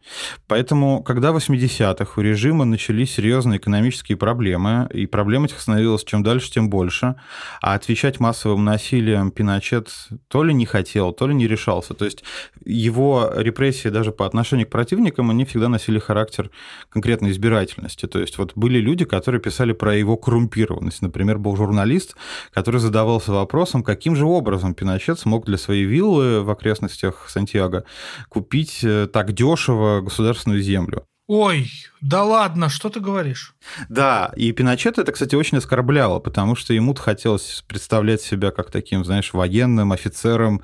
Поэтому, 0.47 1.01
когда 1.01 1.31
в 1.31 1.37
80-х 1.37 2.13
у 2.15 2.21
режима 2.21 2.65
начались 2.65 3.13
серьезные 3.13 3.57
экономические 3.57 4.15
проблемы, 4.15 4.87
и 4.93 5.07
проблем 5.07 5.45
этих 5.45 5.59
становилось 5.59 6.03
чем 6.03 6.21
дальше, 6.21 6.51
тем 6.51 6.69
больше, 6.69 7.15
а 7.61 7.73
отвечать 7.73 8.19
массовым 8.19 8.63
насилием 8.63 9.31
Пиночет 9.31 9.89
то 10.27 10.43
ли 10.43 10.53
не 10.53 10.67
хотел, 10.67 11.11
то 11.11 11.27
ли 11.27 11.33
не 11.33 11.47
решался. 11.47 11.95
То 11.95 12.05
есть 12.05 12.23
его 12.63 13.31
репрессии 13.35 13.87
даже 13.87 14.11
по 14.11 14.27
отношению 14.27 14.67
к 14.67 14.69
противникам, 14.69 15.31
они 15.31 15.45
всегда 15.45 15.67
носили 15.67 15.97
характер 15.97 16.51
конкретной 16.89 17.31
избирательности. 17.31 18.05
То 18.05 18.19
есть 18.19 18.37
вот 18.37 18.51
были 18.53 18.77
люди, 18.77 19.05
которые 19.05 19.41
писали 19.41 19.73
про 19.73 19.95
его 19.95 20.15
коррумпированность. 20.15 21.01
Например, 21.01 21.39
был 21.39 21.55
журналист, 21.55 22.15
который 22.53 22.79
задавался 22.79 23.31
вопросом, 23.31 23.62
вопросом, 23.63 23.83
каким 23.83 24.15
же 24.15 24.25
образом 24.25 24.73
Пиночет 24.73 25.19
смог 25.19 25.45
для 25.45 25.57
своей 25.57 25.85
виллы 25.85 26.41
в 26.41 26.49
окрестностях 26.49 27.29
Сантьяго 27.29 27.85
купить 28.27 28.83
э, 28.83 29.07
так 29.07 29.31
дешево 29.31 30.01
государственную 30.01 30.61
землю. 30.61 31.05
Ой, 31.27 31.71
да 32.01 32.23
ладно, 32.23 32.67
что 32.67 32.89
ты 32.89 32.99
говоришь? 32.99 33.55
Да, 33.87 34.33
и 34.35 34.51
Пиночет 34.51 34.99
это, 34.99 35.13
кстати, 35.13 35.35
очень 35.35 35.57
оскорбляло, 35.57 36.19
потому 36.19 36.57
что 36.57 36.73
ему 36.73 36.93
хотелось 36.93 37.63
представлять 37.65 38.21
себя 38.21 38.51
как 38.51 38.69
таким, 38.69 39.05
знаешь, 39.05 39.33
военным 39.33 39.93
офицером, 39.93 40.61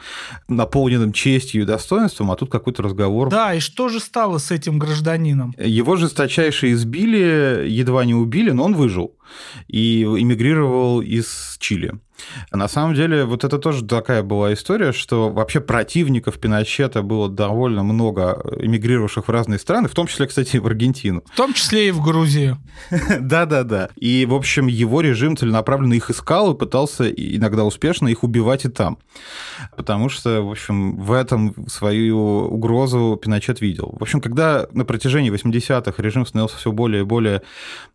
наполненным 0.49 1.13
честью 1.13 1.62
и 1.62 1.65
достоинством, 1.65 2.29
а 2.31 2.35
тут 2.35 2.51
какой-то 2.51 2.83
разговор. 2.83 3.29
Да, 3.29 3.53
и 3.53 3.62
что 3.62 3.88
же 3.88 4.01
стало 4.01 4.39
с 4.39 4.51
этим 4.51 4.77
гражданином? 4.77 5.55
Его 5.57 5.95
жесточайше 5.95 6.73
избили, 6.73 7.65
едва 7.69 8.03
не 8.03 8.13
убили, 8.13 8.51
но 8.51 8.65
он 8.65 8.75
выжил 8.75 9.15
и 9.69 10.03
эмигрировал 10.03 11.01
из 11.01 11.55
Чили. 11.59 11.93
На 12.51 12.67
самом 12.67 12.95
деле, 12.95 13.25
вот 13.25 13.43
это 13.43 13.58
тоже 13.58 13.86
такая 13.86 14.23
была 14.23 14.53
история, 14.53 14.91
что 14.91 15.29
вообще 15.29 15.60
противников 15.60 16.39
Пиночета 16.39 17.01
было 17.01 17.29
довольно 17.29 17.84
много, 17.84 18.43
эмигрировавших 18.60 19.27
в 19.27 19.32
разные 19.32 19.60
страны, 19.60 19.88
в 19.88 19.93
том 19.93 20.08
числе, 20.08 20.27
кстати, 20.27 20.58
в 20.58 20.67
Аргентину. 20.67 21.23
В 21.32 21.36
том 21.36 21.53
числе 21.53 21.89
и 21.89 21.91
в 21.91 22.01
Грузию. 22.01 22.58
Да-да-да. 23.19 23.89
И, 23.95 24.25
в 24.25 24.34
общем, 24.34 24.67
его 24.67 25.01
режим 25.01 25.38
целенаправленно 25.38 25.93
их 25.93 26.10
искал 26.10 26.53
и 26.53 26.58
пытался 26.58 27.10
иногда 27.10 27.63
успешно 27.63 28.08
их 28.08 28.23
убивать 28.23 28.65
и 28.65 28.69
там. 28.69 28.97
Потому 29.75 30.10
что, 30.10 30.41
в 30.41 30.51
общем, 30.51 30.97
в 30.97 31.12
этом 31.12 31.67
свою 31.67 32.17
угрозу 32.19 33.19
Пиночет 33.21 33.62
видел. 33.62 33.95
В 33.99 34.01
общем, 34.01 34.21
когда 34.21 34.67
на 34.71 34.86
протяжении 34.86 35.32
80-х 35.32 36.01
режим 36.01 36.25
становился 36.25 36.58
все 36.58 36.71
более 36.71 37.01
и 37.01 37.05
более, 37.05 37.41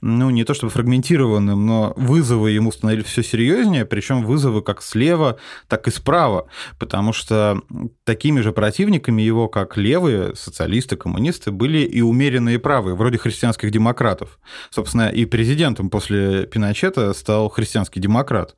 ну, 0.00 0.30
не 0.30 0.44
то 0.44 0.54
чтобы 0.54 0.72
фрагментированным, 0.72 1.66
но 1.66 1.92
вызовы 1.96 2.50
ему 2.50 2.72
становились 2.72 3.06
все 3.06 3.22
серьезнее, 3.22 3.84
причем 3.84 4.13
причем 4.14 4.26
вызовы 4.26 4.62
как 4.62 4.82
слева, 4.82 5.36
так 5.68 5.88
и 5.88 5.90
справа, 5.90 6.46
потому 6.78 7.12
что 7.12 7.60
такими 8.04 8.40
же 8.40 8.52
противниками 8.52 9.22
его, 9.22 9.48
как 9.48 9.76
левые, 9.76 10.34
социалисты, 10.34 10.96
коммунисты, 10.96 11.50
были 11.50 11.78
и 11.78 12.00
умеренные 12.00 12.58
правые, 12.58 12.94
вроде 12.94 13.18
христианских 13.18 13.70
демократов. 13.70 14.38
Собственно, 14.70 15.08
и 15.08 15.24
президентом 15.24 15.90
после 15.90 16.46
Пиночета 16.46 17.12
стал 17.14 17.48
христианский 17.48 18.00
демократ. 18.00 18.54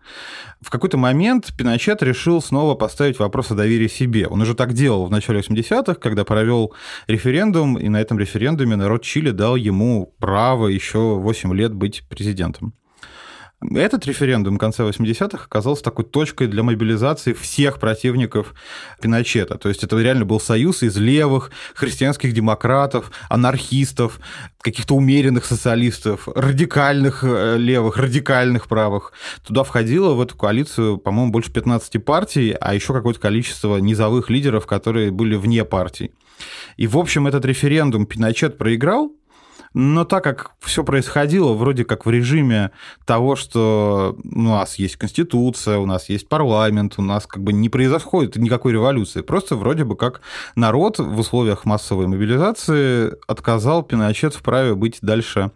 В 0.60 0.70
какой-то 0.70 0.96
момент 0.96 1.52
Пиночет 1.56 2.02
решил 2.02 2.42
снова 2.42 2.74
поставить 2.74 3.18
вопрос 3.18 3.50
о 3.50 3.54
доверии 3.54 3.88
себе. 3.88 4.26
Он 4.26 4.40
уже 4.42 4.54
так 4.54 4.72
делал 4.72 5.06
в 5.06 5.10
начале 5.10 5.40
80-х, 5.40 5.94
когда 5.94 6.24
провел 6.24 6.72
референдум, 7.08 7.78
и 7.78 7.88
на 7.88 8.00
этом 8.00 8.18
референдуме 8.18 8.76
народ 8.76 9.02
Чили 9.02 9.30
дал 9.30 9.56
ему 9.56 10.14
право 10.18 10.68
еще 10.68 10.98
8 10.98 11.54
лет 11.54 11.72
быть 11.72 12.02
президентом. 12.08 12.74
Этот 13.74 14.06
референдум 14.06 14.56
в 14.56 14.58
конце 14.58 14.82
80-х 14.82 15.44
оказался 15.44 15.82
такой 15.82 16.04
точкой 16.04 16.46
для 16.46 16.62
мобилизации 16.62 17.32
всех 17.32 17.80
противников 17.80 18.54
Пиночета. 19.00 19.58
То 19.58 19.68
есть 19.68 19.82
это 19.82 19.96
реально 19.98 20.24
был 20.24 20.38
союз 20.38 20.82
из 20.82 20.96
левых, 20.96 21.50
христианских 21.74 22.32
демократов, 22.32 23.10
анархистов, 23.28 24.20
каких-то 24.60 24.94
умеренных 24.94 25.44
социалистов, 25.44 26.28
радикальных 26.34 27.24
э, 27.24 27.56
левых, 27.56 27.96
радикальных 27.96 28.68
правых. 28.68 29.12
Туда 29.44 29.64
входило 29.64 30.14
в 30.14 30.20
эту 30.20 30.36
коалицию, 30.36 30.98
по-моему, 30.98 31.32
больше 31.32 31.52
15 31.52 32.04
партий, 32.04 32.56
а 32.60 32.74
еще 32.74 32.92
какое-то 32.92 33.20
количество 33.20 33.78
низовых 33.78 34.30
лидеров, 34.30 34.66
которые 34.66 35.10
были 35.10 35.34
вне 35.34 35.64
партий. 35.64 36.12
И, 36.76 36.86
в 36.86 36.98
общем, 36.98 37.26
этот 37.26 37.44
референдум 37.44 38.06
Пиночет 38.06 38.58
проиграл, 38.58 39.12
но 39.78 40.06
так 40.06 40.24
как 40.24 40.52
все 40.58 40.84
происходило 40.84 41.52
вроде 41.52 41.84
как 41.84 42.06
в 42.06 42.10
режиме 42.10 42.70
того, 43.04 43.36
что 43.36 44.16
у 44.24 44.40
нас 44.40 44.76
есть 44.76 44.96
конституция, 44.96 45.76
у 45.76 45.84
нас 45.84 46.08
есть 46.08 46.30
парламент, 46.30 46.94
у 46.96 47.02
нас 47.02 47.26
как 47.26 47.42
бы 47.42 47.52
не 47.52 47.68
происходит 47.68 48.36
никакой 48.36 48.72
революции. 48.72 49.20
Просто 49.20 49.54
вроде 49.54 49.84
бы 49.84 49.94
как 49.94 50.22
народ 50.54 50.98
в 50.98 51.18
условиях 51.18 51.66
массовой 51.66 52.06
мобилизации 52.06 53.12
отказал 53.28 53.82
Пиночет 53.82 54.34
в 54.34 54.40
праве 54.40 54.74
быть 54.74 55.00
дальше 55.02 55.50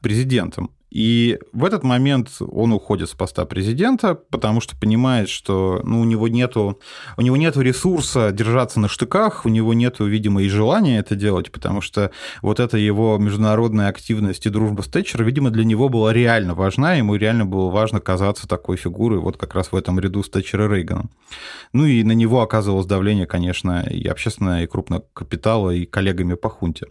президентом. 0.00 0.70
И 0.90 1.38
в 1.52 1.64
этот 1.64 1.84
момент 1.84 2.30
он 2.40 2.72
уходит 2.72 3.10
с 3.10 3.14
поста 3.14 3.44
президента, 3.44 4.14
потому 4.14 4.60
что 4.60 4.76
понимает, 4.76 5.28
что 5.28 5.80
ну, 5.84 6.00
у, 6.00 6.04
него 6.04 6.28
нету, 6.28 6.80
у 7.16 7.20
него 7.20 7.36
нету 7.36 7.60
ресурса 7.60 8.32
держаться 8.32 8.80
на 8.80 8.88
штыках, 8.88 9.44
у 9.44 9.50
него 9.50 9.74
нету, 9.74 10.06
видимо, 10.06 10.42
и 10.42 10.48
желания 10.48 10.98
это 10.98 11.14
делать, 11.14 11.52
потому 11.52 11.82
что 11.82 12.10
вот 12.40 12.58
эта 12.58 12.78
его 12.78 13.18
международная 13.18 13.88
активность 13.88 14.46
и 14.46 14.50
дружба 14.50 14.80
с 14.82 14.86
Тэтчер, 14.86 15.24
видимо, 15.24 15.50
для 15.50 15.64
него 15.64 15.90
была 15.90 16.12
реально 16.12 16.54
важна, 16.54 16.94
ему 16.94 17.16
реально 17.16 17.44
было 17.44 17.70
важно 17.70 18.00
казаться 18.00 18.48
такой 18.48 18.76
фигурой 18.76 19.20
вот 19.20 19.36
как 19.36 19.54
раз 19.54 19.72
в 19.72 19.76
этом 19.76 20.00
ряду 20.00 20.22
с 20.22 20.30
Тэтчер 20.30 20.62
и 20.62 20.74
Рейганом. 20.74 21.10
Ну 21.74 21.84
и 21.84 22.02
на 22.02 22.12
него 22.12 22.40
оказывалось 22.40 22.86
давление, 22.86 23.26
конечно, 23.26 23.86
и 23.88 24.06
общественное, 24.06 24.64
и 24.64 24.66
крупного 24.66 25.04
капитала, 25.12 25.70
и 25.70 25.84
коллегами 25.84 26.34
по 26.34 26.48
хунте. 26.48 26.86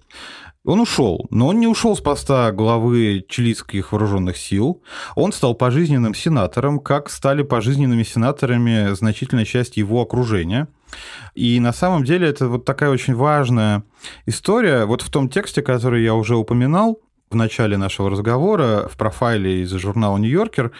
Он 0.68 0.82
ушел, 0.82 1.28
но 1.30 1.48
он 1.48 1.62
не 1.62 1.68
ушел 1.68 1.96
с 1.96 2.02
поста 2.02 2.52
главы 2.52 3.26
чилийских 3.30 3.94
вооруженных 3.94 4.36
сил. 4.36 4.84
Он 5.16 5.32
стал 5.32 5.56
пожизненным 5.56 6.14
сенатором, 6.14 6.80
как 6.80 7.10
стали 7.10 7.42
пожизненными 7.42 8.04
сенаторами 8.04 8.94
значительная 8.94 9.46
часть 9.46 9.78
его 9.78 10.02
окружения. 10.02 10.68
И 11.36 11.62
на 11.62 11.72
самом 11.72 12.04
деле 12.04 12.28
это 12.28 12.50
вот 12.50 12.66
такая 12.66 12.90
очень 12.90 13.16
важная 13.16 13.84
история. 14.26 14.84
Вот 14.84 15.02
в 15.02 15.10
том 15.10 15.30
тексте, 15.30 15.62
который 15.62 16.04
я 16.04 16.14
уже 16.16 16.36
упоминал, 16.36 17.00
в 17.30 17.36
начале 17.36 17.78
нашего 17.78 18.10
разговора 18.10 18.88
в 18.88 18.96
профайле 18.96 19.62
из 19.62 19.72
журнала 19.72 20.18
«Нью-Йоркер». 20.18 20.72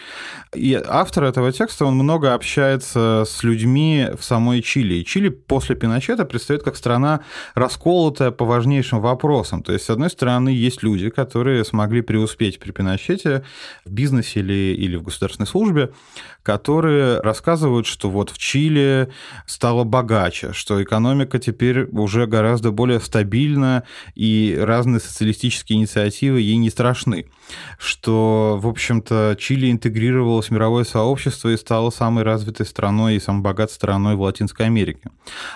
И 0.54 0.74
автор 0.74 1.24
этого 1.24 1.52
текста, 1.52 1.84
он 1.84 1.94
много 1.94 2.32
общается 2.32 3.24
с 3.26 3.42
людьми 3.42 4.08
в 4.18 4.24
самой 4.24 4.62
Чили. 4.62 4.94
И 4.94 5.04
Чили 5.04 5.28
после 5.28 5.76
Пиночета 5.76 6.24
предстает 6.24 6.62
как 6.62 6.76
страна, 6.76 7.20
расколотая 7.54 8.30
по 8.30 8.46
важнейшим 8.46 9.00
вопросам. 9.00 9.62
То 9.62 9.72
есть, 9.72 9.84
с 9.84 9.90
одной 9.90 10.08
стороны, 10.08 10.48
есть 10.48 10.82
люди, 10.82 11.10
которые 11.10 11.64
смогли 11.64 12.00
преуспеть 12.00 12.58
при 12.58 12.70
Пиночете 12.70 13.44
в 13.84 13.92
бизнесе 13.92 14.40
или, 14.40 14.74
или 14.74 14.96
в 14.96 15.02
государственной 15.02 15.46
службе, 15.46 15.90
которые 16.48 17.20
рассказывают, 17.20 17.86
что 17.86 18.08
вот 18.08 18.30
в 18.30 18.38
Чили 18.38 19.10
стало 19.44 19.84
богаче, 19.84 20.54
что 20.54 20.82
экономика 20.82 21.38
теперь 21.38 21.84
уже 21.92 22.26
гораздо 22.26 22.70
более 22.70 23.00
стабильна, 23.00 23.82
и 24.14 24.58
разные 24.58 24.98
социалистические 24.98 25.78
инициативы 25.78 26.40
ей 26.40 26.56
не 26.56 26.70
страшны. 26.70 27.26
Что, 27.78 28.58
в 28.62 28.66
общем-то, 28.66 29.36
Чили 29.38 29.70
интегрировалась 29.70 30.46
в 30.46 30.50
мировое 30.52 30.84
сообщество 30.84 31.50
и 31.50 31.56
стала 31.58 31.90
самой 31.90 32.24
развитой 32.24 32.64
страной 32.64 33.16
и 33.16 33.20
самой 33.20 33.42
богатой 33.42 33.74
страной 33.74 34.16
в 34.16 34.22
Латинской 34.22 34.64
Америке. 34.64 35.10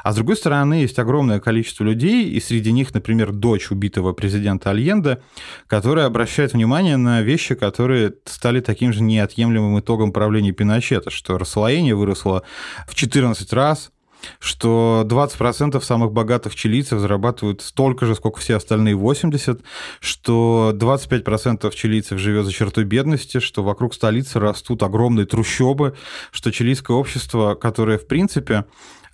А 0.04 0.12
с 0.12 0.16
другой 0.16 0.36
стороны, 0.36 0.74
есть 0.74 0.98
огромное 0.98 1.40
количество 1.40 1.84
людей, 1.84 2.28
и 2.28 2.38
среди 2.38 2.70
них, 2.70 2.92
например, 2.92 3.32
дочь 3.32 3.70
убитого 3.70 4.12
президента 4.12 4.68
Альенда, 4.68 5.22
которая 5.68 6.04
обращает 6.04 6.52
внимание 6.52 6.98
на 6.98 7.22
вещи, 7.22 7.54
которые 7.54 8.12
стали 8.26 8.60
таким 8.60 8.92
же 8.92 9.02
неотъемлемым 9.02 9.80
итогом 9.80 10.12
правления 10.12 10.52
Пиночета 10.52 10.81
Pinochet, 10.82 11.10
что 11.10 11.38
расслоение 11.38 11.94
выросло 11.94 12.42
в 12.86 12.94
14 12.94 13.52
раз, 13.52 13.90
что 14.38 15.04
20% 15.06 15.80
самых 15.80 16.12
богатых 16.12 16.54
чилийцев 16.54 17.00
зарабатывают 17.00 17.60
столько 17.60 18.06
же, 18.06 18.14
сколько 18.14 18.40
все 18.40 18.56
остальные 18.56 18.94
80%, 18.94 19.62
что 20.00 20.72
25% 20.74 21.74
чилийцев 21.74 22.18
живет 22.18 22.44
за 22.44 22.52
чертой 22.52 22.84
бедности, 22.84 23.40
что 23.40 23.62
вокруг 23.62 23.94
столицы 23.94 24.38
растут 24.38 24.82
огромные 24.82 25.26
трущобы, 25.26 25.96
что 26.30 26.52
чилийское 26.52 26.96
общество, 26.96 27.54
которое, 27.54 27.98
в 27.98 28.06
принципе, 28.06 28.64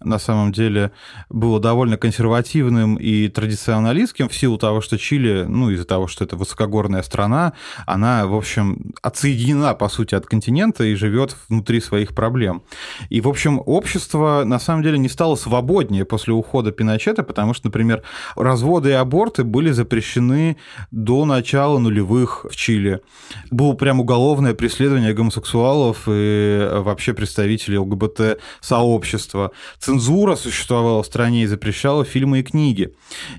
на 0.00 0.18
самом 0.18 0.52
деле 0.52 0.92
было 1.28 1.60
довольно 1.60 1.96
консервативным 1.96 2.96
и 2.96 3.28
традиционалистским 3.28 4.28
в 4.28 4.34
силу 4.34 4.58
того, 4.58 4.80
что 4.80 4.98
Чили, 4.98 5.44
ну, 5.48 5.70
из-за 5.70 5.84
того, 5.84 6.06
что 6.06 6.24
это 6.24 6.36
высокогорная 6.36 7.02
страна, 7.02 7.52
она, 7.86 8.26
в 8.26 8.34
общем, 8.34 8.92
отсоединена, 9.02 9.74
по 9.74 9.88
сути, 9.88 10.14
от 10.14 10.26
континента 10.26 10.84
и 10.84 10.94
живет 10.94 11.36
внутри 11.48 11.80
своих 11.80 12.14
проблем. 12.14 12.62
И, 13.08 13.20
в 13.20 13.28
общем, 13.28 13.60
общество, 13.64 14.42
на 14.44 14.58
самом 14.58 14.82
деле, 14.82 14.98
не 14.98 15.08
стало 15.08 15.34
свободнее 15.34 16.04
после 16.04 16.32
ухода 16.32 16.70
Пиночета, 16.70 17.22
потому 17.22 17.54
что, 17.54 17.66
например, 17.66 18.02
разводы 18.36 18.90
и 18.90 18.92
аборты 18.92 19.44
были 19.44 19.70
запрещены 19.72 20.56
до 20.90 21.24
начала 21.24 21.78
нулевых 21.78 22.46
в 22.48 22.54
Чили. 22.54 23.00
Было 23.50 23.72
прям 23.72 24.00
уголовное 24.00 24.54
преследование 24.54 25.12
гомосексуалов 25.12 26.04
и 26.06 26.68
вообще 26.72 27.14
представителей 27.14 27.78
ЛГБТ-сообщества 27.78 29.52
цензура 29.88 30.36
существовала 30.36 31.02
в 31.02 31.06
стране 31.06 31.44
и 31.44 31.46
запрещала 31.46 32.04
фильмы 32.04 32.40
и 32.40 32.42
книги. 32.42 32.92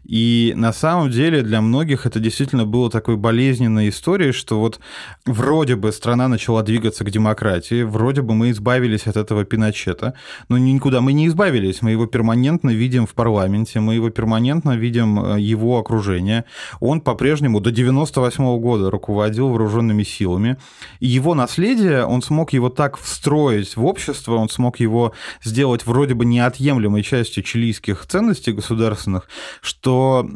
И 0.03 0.53
на 0.55 0.73
самом 0.73 1.11
деле 1.11 1.43
для 1.43 1.61
многих 1.61 2.07
это 2.07 2.19
действительно 2.19 2.65
было 2.65 2.89
такой 2.89 3.17
болезненной 3.17 3.89
историей, 3.89 4.31
что 4.31 4.59
вот 4.59 4.79
вроде 5.27 5.75
бы 5.75 5.91
страна 5.91 6.27
начала 6.27 6.63
двигаться 6.63 7.03
к 7.03 7.11
демократии, 7.11 7.83
вроде 7.83 8.23
бы 8.23 8.33
мы 8.33 8.49
избавились 8.49 9.05
от 9.05 9.15
этого 9.15 9.45
Пиночета, 9.45 10.15
но 10.49 10.57
никуда 10.57 11.01
мы 11.01 11.13
не 11.13 11.27
избавились, 11.27 11.83
мы 11.83 11.91
его 11.91 12.07
перманентно 12.07 12.71
видим 12.71 13.05
в 13.05 13.13
парламенте, 13.13 13.79
мы 13.79 13.93
его 13.93 14.09
перманентно 14.09 14.75
видим 14.75 15.19
э, 15.19 15.39
его 15.39 15.77
окружение. 15.77 16.45
Он 16.79 16.99
по-прежнему 17.01 17.59
до 17.59 17.69
98 17.69 18.43
-го 18.43 18.59
года 18.59 18.89
руководил 18.89 19.49
вооруженными 19.49 20.01
силами, 20.01 20.57
и 20.99 21.05
его 21.05 21.35
наследие, 21.35 22.05
он 22.05 22.23
смог 22.23 22.53
его 22.53 22.69
так 22.69 22.97
встроить 22.97 23.77
в 23.77 23.85
общество, 23.85 24.33
он 24.37 24.49
смог 24.49 24.79
его 24.79 25.13
сделать 25.43 25.85
вроде 25.85 26.15
бы 26.15 26.25
не 26.25 26.38
неотъемлемой 26.39 27.03
частью 27.03 27.43
чилийских 27.43 28.05
ценностей 28.05 28.51
государственных, 28.53 29.27
что 29.61 30.29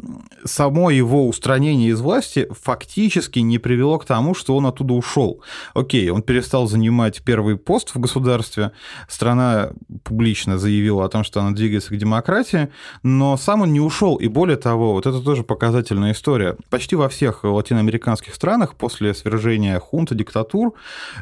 само 0.44 0.90
его 0.90 1.26
устранение 1.28 1.90
из 1.90 2.00
власти 2.00 2.46
фактически 2.50 3.38
не 3.38 3.58
привело 3.58 3.98
к 3.98 4.04
тому, 4.04 4.34
что 4.34 4.56
он 4.56 4.66
оттуда 4.66 4.94
ушел. 4.94 5.42
Окей, 5.74 6.10
он 6.10 6.22
перестал 6.22 6.66
занимать 6.66 7.22
первый 7.22 7.56
пост 7.56 7.94
в 7.94 8.00
государстве, 8.00 8.72
страна 9.08 9.70
публично 10.02 10.58
заявила 10.58 11.04
о 11.04 11.08
том, 11.08 11.24
что 11.24 11.40
она 11.40 11.52
двигается 11.52 11.94
к 11.94 11.96
демократии, 11.96 12.68
но 13.02 13.36
сам 13.36 13.62
он 13.62 13.72
не 13.72 13.80
ушел. 13.80 14.16
И 14.16 14.28
более 14.28 14.56
того, 14.56 14.92
вот 14.92 15.06
это 15.06 15.20
тоже 15.20 15.42
показательная 15.42 16.12
история. 16.12 16.56
Почти 16.70 16.96
во 16.96 17.08
всех 17.08 17.44
латиноамериканских 17.44 18.34
странах 18.34 18.74
после 18.74 19.14
свержения 19.14 19.78
хунта, 19.80 20.14
диктатур 20.14 20.74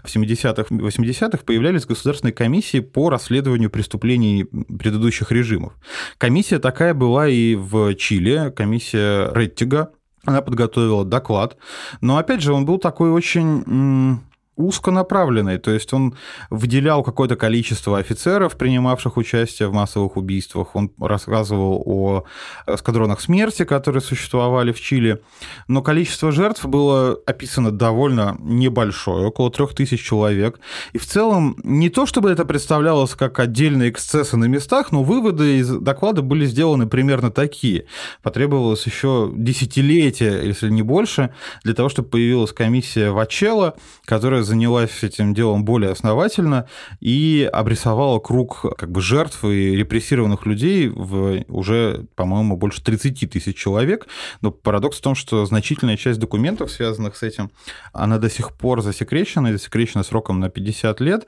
в 0.03 0.15
70-х, 0.15 0.75
80-х 0.75 1.45
появлялись 1.45 1.87
государственные 1.87 2.33
комиссии 2.33 2.81
по 2.81 3.11
расследованию 3.11 3.71
преступлений 3.71 4.47
предыдущих 4.79 5.33
режимов. 5.33 5.75
Комиссия 6.19 6.59
такая 6.59 6.95
была 6.95 7.29
и 7.29 7.55
в 7.55 7.95
Чили, 7.95 8.53
комиссия 8.55 9.33
Реттига, 9.33 9.91
она 10.25 10.41
подготовила 10.41 11.05
доклад, 11.05 11.57
но 12.01 12.17
опять 12.17 12.43
же 12.43 12.53
он 12.53 12.65
был 12.65 12.79
такой 12.79 13.11
очень 13.11 14.21
узконаправленный, 14.57 15.59
то 15.59 15.71
есть 15.71 15.93
он 15.95 16.15
выделял 16.51 17.03
какое-то 17.03 17.37
количество 17.37 17.99
офицеров, 17.99 18.57
принимавших 18.57 19.17
участие 19.17 19.69
в 19.69 19.73
массовых 19.73 20.17
убийствах, 20.17 20.77
он 20.77 20.91
рассказывал 21.01 21.83
о 21.87 22.25
эскадронах 22.67 23.21
смерти, 23.21 23.65
которые 23.65 24.03
существовали 24.03 24.73
в 24.73 24.81
Чили, 24.81 25.23
но 25.69 25.81
количество 25.83 26.33
жертв 26.33 26.67
было 26.67 27.19
описано 27.25 27.71
довольно 27.71 28.37
небольшое, 28.41 29.27
около 29.29 29.51
трех 29.51 29.75
тысяч 29.75 30.03
человек, 30.05 30.61
и 30.93 30.99
в 30.99 31.07
целом 31.07 31.57
не 31.65 31.89
то 31.89 32.05
чтобы 32.05 32.31
это 32.31 32.45
представлялось 32.45 33.15
как 33.15 33.39
отдельные 33.39 33.91
эксцессы 33.91 34.37
на 34.37 34.45
местах, 34.45 34.93
но 34.93 35.03
выводы 35.03 35.59
из 35.59 35.71
доклада 35.71 36.21
были 36.21 36.45
сделаны 36.45 36.87
примерно 36.87 37.31
такие. 37.31 37.87
Потребовалось 38.23 38.87
еще 38.87 39.33
десятилетия, 39.35 40.43
если 40.43 40.69
не 40.69 40.83
больше, 40.83 41.35
для 41.65 41.75
того, 41.75 41.89
чтобы 41.89 42.09
появилась 42.09 42.53
комиссия 42.53 43.11
Вачела, 43.11 43.75
которая 44.05 44.42
занялась 44.43 45.03
этим 45.03 45.35
делом 45.35 45.65
более 45.65 45.91
основательно 45.93 46.67
и 47.01 47.49
обрисовала 47.53 48.19
круг 48.19 48.67
как 48.77 48.91
бы 48.91 49.01
жертв 49.01 49.45
и 49.45 49.77
репрессированных 49.77 50.47
людей 50.47 50.89
в 50.89 51.45
уже, 51.49 52.07
по-моему, 52.15 52.57
больше 52.57 52.83
30 52.83 53.31
тысяч 53.31 53.57
человек. 53.57 54.07
Но 54.41 54.51
парадокс 54.51 54.99
в 54.99 55.03
том, 55.03 55.15
что 55.15 55.45
значительная 55.47 55.97
часть 55.97 56.19
документов, 56.21 56.71
связанных 56.71 57.17
с 57.17 57.23
этим, 57.23 57.51
она 57.93 58.19
до 58.19 58.31
сих 58.31 58.53
пор 58.53 58.83
засекречена, 58.83 59.49
и 59.49 59.53
засекречена 59.53 60.03
сроком 60.03 60.41
на 60.41 60.49
50 60.49 61.01
лет. 61.01 61.27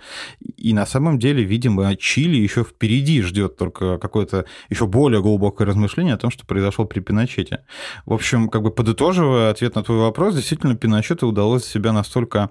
И 0.57 0.73
на 0.73 0.87
самом 0.87 1.19
деле, 1.19 1.43
видимо, 1.43 1.95
Чили 1.97 2.37
еще 2.37 2.65
впереди 2.65 3.23
ждет 3.23 3.57
только 3.57 3.99
какое-то 3.99 4.47
еще 4.71 4.87
более 4.87 5.23
глубокое 5.23 5.67
размышление 5.67 6.15
о 6.15 6.19
том, 6.19 6.31
что 6.31 6.47
произошло 6.47 6.85
при 6.85 7.01
Пиночете. 7.01 7.65
В 8.07 8.13
общем, 8.13 8.49
как 8.49 8.63
бы 8.63 8.71
подытоживая 8.71 9.51
ответ 9.51 9.75
на 9.75 9.83
твой 9.83 9.99
вопрос, 9.99 10.35
действительно, 10.35 10.77
Пиночету 10.77 11.27
удалось 11.27 11.65
себя 11.65 11.93
настолько 11.93 12.51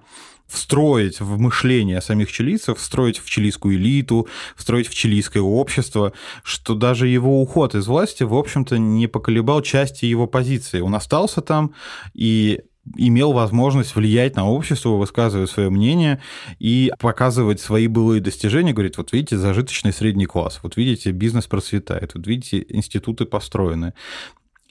встроить 0.54 1.20
в 1.20 1.40
мышление 1.40 2.00
самих 2.00 2.32
чилийцев, 2.32 2.78
встроить 2.78 3.18
в 3.18 3.30
чилийскую 3.30 3.76
элиту, 3.76 4.28
встроить 4.56 4.88
в 4.88 4.94
чилийское 4.94 5.42
общество, 5.42 6.14
что 6.44 6.76
даже 6.76 7.08
его 7.08 7.42
уход 7.42 7.74
из 7.76 7.88
власти, 7.88 8.24
в 8.24 8.36
общем-то, 8.36 8.78
не 8.78 9.08
поколебал 9.08 9.62
части 9.62 10.06
его 10.06 10.28
позиции. 10.28 10.80
Он 10.80 10.94
остался 10.94 11.42
там 11.42 11.74
и 12.14 12.62
имел 12.98 13.32
возможность 13.32 13.96
влиять 13.96 14.36
на 14.36 14.48
общество, 14.48 14.90
высказывать 14.90 15.50
свое 15.50 15.70
мнение 15.70 16.22
и 16.60 16.92
показывать 17.00 17.60
свои 17.60 17.88
былые 17.88 18.22
достижения. 18.22 18.74
Говорит, 18.74 18.98
вот 18.98 19.12
видите, 19.14 19.38
зажиточный 19.38 19.94
средний 19.94 20.26
класс, 20.26 20.60
вот 20.64 20.78
видите, 20.78 21.12
бизнес 21.12 21.48
процветает, 21.48 22.14
вот 22.14 22.28
видите, 22.28 22.66
институты 22.70 23.26
построены. 23.26 23.94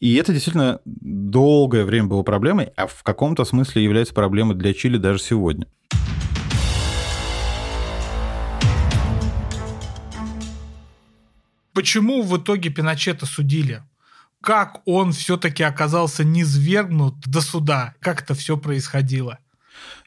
И 0.03 0.17
это 0.17 0.33
действительно 0.33 0.81
долгое 0.85 1.85
время 1.85 2.09
было 2.09 2.25
проблемой, 2.25 2.73
а 2.77 2.88
в 2.88 3.05
каком-то 3.05 3.45
смысле 3.45 3.85
является 3.85 4.12
проблемой 4.12 4.57
для 4.57 4.75
Чили 4.75 4.97
даже 4.97 5.21
сегодня. 5.21 5.69
Почему 11.73 12.23
в 12.23 12.37
итоге 12.37 12.71
Пиночета 12.71 13.27
судили? 13.27 13.85
Как 14.41 14.83
он 14.87 15.12
все-таки 15.12 15.62
оказался 15.62 16.25
низвергнут 16.25 17.21
до 17.25 17.41
суда? 17.41 17.95
Как 18.01 18.23
это 18.23 18.35
все 18.35 18.57
происходило? 18.57 19.38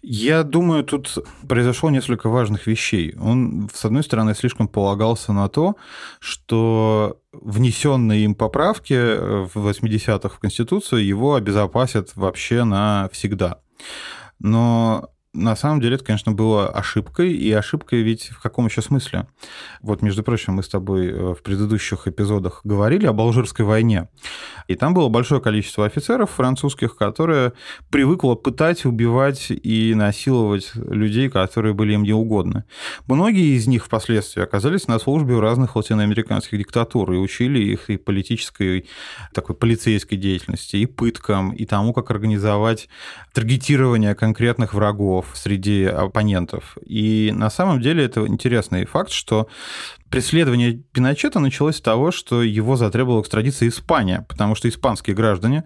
Я 0.01 0.43
думаю, 0.43 0.83
тут 0.83 1.17
произошло 1.47 1.89
несколько 1.89 2.29
важных 2.29 2.67
вещей. 2.67 3.15
Он, 3.19 3.69
с 3.73 3.85
одной 3.85 4.03
стороны, 4.03 4.35
слишком 4.35 4.67
полагался 4.67 5.33
на 5.33 5.49
то, 5.49 5.75
что 6.19 7.19
внесенные 7.31 8.25
им 8.25 8.35
поправки 8.35 8.93
в 8.93 9.51
80-х 9.55 10.29
в 10.29 10.39
Конституцию 10.39 11.05
его 11.05 11.35
обезопасят 11.35 12.15
вообще 12.15 12.63
навсегда. 12.63 13.61
Но 14.39 15.09
на 15.35 15.55
самом 15.55 15.81
деле 15.81 15.95
это, 15.95 16.05
конечно, 16.05 16.31
было 16.31 16.69
ошибкой, 16.69 17.33
и 17.33 17.51
ошибкой 17.51 18.01
ведь 18.01 18.29
в 18.29 18.41
каком 18.41 18.65
еще 18.65 18.81
смысле? 18.81 19.27
Вот, 19.81 20.01
между 20.01 20.23
прочим, 20.23 20.53
мы 20.53 20.63
с 20.63 20.69
тобой 20.69 21.07
э, 21.07 21.33
в 21.33 21.43
предыдущих 21.43 22.07
эпизодах 22.07 22.61
говорили 22.63 23.05
об 23.05 23.19
Алжирской 23.19 23.65
войне, 23.65 24.07
и 24.67 24.75
там 24.75 24.93
было 24.93 25.09
большое 25.09 25.41
количество 25.41 25.85
офицеров 25.85 26.31
французских, 26.31 26.95
которые 26.95 27.53
привыкло 27.89 28.35
пытать, 28.35 28.85
убивать 28.85 29.47
и 29.49 29.93
насиловать 29.95 30.71
людей, 30.75 31.29
которые 31.29 31.73
были 31.73 31.93
им 31.93 32.03
неугодны. 32.03 32.63
Многие 33.07 33.55
из 33.55 33.67
них 33.67 33.85
впоследствии 33.85 34.41
оказались 34.41 34.87
на 34.87 34.99
службе 34.99 35.35
у 35.35 35.39
разных 35.39 35.75
латиноамериканских 35.75 36.57
диктатур 36.57 37.11
и 37.11 37.17
учили 37.17 37.59
их 37.59 37.89
и 37.89 37.97
политической, 37.97 38.87
такой 39.33 39.55
полицейской 39.55 40.17
деятельности, 40.17 40.77
и 40.77 40.85
пыткам, 40.85 41.51
и 41.51 41.65
тому, 41.65 41.93
как 41.93 42.09
организовать 42.11 42.87
таргетирование 43.33 44.15
конкретных 44.15 44.73
врагов, 44.73 45.24
среди 45.33 45.85
оппонентов. 45.85 46.77
И 46.85 47.31
на 47.33 47.49
самом 47.49 47.81
деле 47.81 48.05
это 48.05 48.27
интересный 48.27 48.85
факт, 48.85 49.11
что 49.11 49.47
преследование 50.09 50.73
Пиночета 50.93 51.39
началось 51.39 51.77
с 51.77 51.81
того, 51.81 52.11
что 52.11 52.41
его 52.43 52.75
затребовала 52.75 53.21
экстрадиция 53.21 53.69
Испания, 53.69 54.25
потому 54.29 54.55
что 54.55 54.69
испанские 54.69 55.15
граждане 55.15 55.65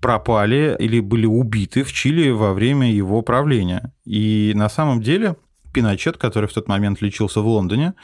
пропали 0.00 0.76
или 0.78 1.00
были 1.00 1.26
убиты 1.26 1.82
в 1.82 1.92
Чили 1.92 2.30
во 2.30 2.52
время 2.52 2.92
его 2.92 3.22
правления. 3.22 3.92
И 4.04 4.52
на 4.54 4.68
самом 4.68 5.00
деле 5.02 5.36
Пиночет, 5.72 6.16
который 6.16 6.48
в 6.48 6.52
тот 6.52 6.66
момент 6.66 7.02
лечился 7.02 7.40
в 7.40 7.46
Лондоне, 7.46 7.94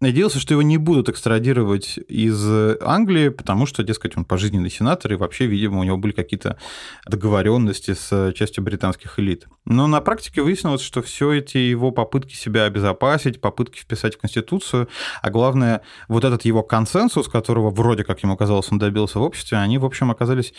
надеялся, 0.00 0.38
что 0.38 0.54
его 0.54 0.62
не 0.62 0.76
будут 0.76 1.08
экстрадировать 1.08 1.98
из 2.08 2.44
Англии, 2.80 3.28
потому 3.28 3.66
что, 3.66 3.82
дескать, 3.82 4.16
он 4.16 4.24
пожизненный 4.24 4.70
сенатор, 4.70 5.12
и 5.12 5.16
вообще, 5.16 5.46
видимо, 5.46 5.80
у 5.80 5.84
него 5.84 5.96
были 5.96 6.12
какие-то 6.12 6.58
договоренности 7.06 7.94
с 7.94 8.32
частью 8.34 8.64
британских 8.64 9.18
элит. 9.18 9.46
Но 9.64 9.86
на 9.86 10.00
практике 10.00 10.42
выяснилось, 10.42 10.82
что 10.82 11.02
все 11.02 11.32
эти 11.32 11.58
его 11.58 11.90
попытки 11.90 12.34
себя 12.34 12.64
обезопасить, 12.64 13.40
попытки 13.40 13.78
вписать 13.78 14.16
в 14.16 14.18
Конституцию, 14.18 14.88
а 15.22 15.30
главное, 15.30 15.82
вот 16.08 16.24
этот 16.24 16.44
его 16.44 16.62
консенсус, 16.62 17.28
которого 17.28 17.70
вроде 17.70 18.04
как 18.04 18.22
ему 18.22 18.36
казалось 18.36 18.70
он 18.70 18.78
добился 18.78 19.18
в 19.18 19.22
обществе, 19.22 19.58
они, 19.58 19.78
в 19.78 19.84
общем, 19.84 20.10
оказались 20.10 20.52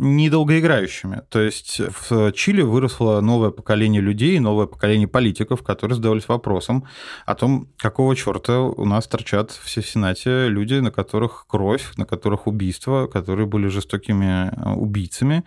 недолгоиграющими. 0.00 1.22
То 1.28 1.40
есть 1.40 1.80
в 1.80 2.32
Чили 2.32 2.62
выросло 2.62 3.20
новое 3.20 3.50
поколение 3.50 4.00
людей, 4.00 4.38
новое 4.38 4.66
поколение 4.66 5.06
политиков, 5.06 5.62
которые 5.62 5.96
задавались 5.96 6.26
вопросом 6.26 6.86
о 7.26 7.34
том, 7.34 7.68
какого 7.76 8.16
черта 8.16 8.60
у 8.60 8.84
нас 8.86 9.06
торчат 9.06 9.50
все 9.50 9.82
в 9.82 9.86
Сенате 9.86 10.48
люди, 10.48 10.74
на 10.74 10.90
которых 10.90 11.44
кровь, 11.46 11.92
на 11.96 12.06
которых 12.06 12.46
убийства, 12.46 13.08
которые 13.08 13.46
были 13.46 13.68
жестокими 13.68 14.50
э, 14.50 14.72
убийцами. 14.72 15.44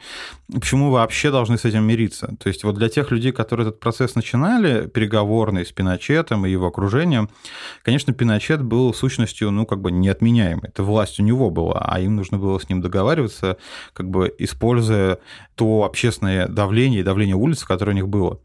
Почему 0.53 0.91
вообще 0.91 1.31
должны 1.31 1.57
с 1.57 1.65
этим 1.65 1.83
мириться? 1.83 2.35
То 2.39 2.47
есть 2.47 2.63
вот 2.63 2.75
для 2.75 2.89
тех 2.89 3.09
людей, 3.09 3.31
которые 3.31 3.67
этот 3.67 3.79
процесс 3.79 4.13
начинали, 4.13 4.87
переговорный 4.87 5.65
с 5.65 5.71
Пиночетом 5.71 6.45
и 6.45 6.51
его 6.51 6.67
окружением, 6.67 7.29
конечно, 7.81 8.13
Пиночет 8.13 8.61
был 8.61 8.93
сущностью, 8.93 9.49
ну, 9.49 9.65
как 9.65 9.81
бы 9.81 9.91
неотменяемой. 9.91 10.69
Это 10.69 10.83
власть 10.83 11.19
у 11.19 11.23
него 11.23 11.49
была, 11.49 11.83
а 11.83 11.99
им 11.99 12.15
нужно 12.15 12.37
было 12.37 12.59
с 12.59 12.69
ним 12.69 12.81
договариваться, 12.81 13.57
как 13.93 14.09
бы 14.09 14.31
используя 14.43 15.19
то 15.55 15.83
общественное 15.83 16.47
давление 16.47 17.01
и 17.01 17.03
давление 17.03 17.35
улиц, 17.35 17.63
которое 17.63 17.91
у 17.91 17.95
них 17.95 18.07
было. 18.07 18.39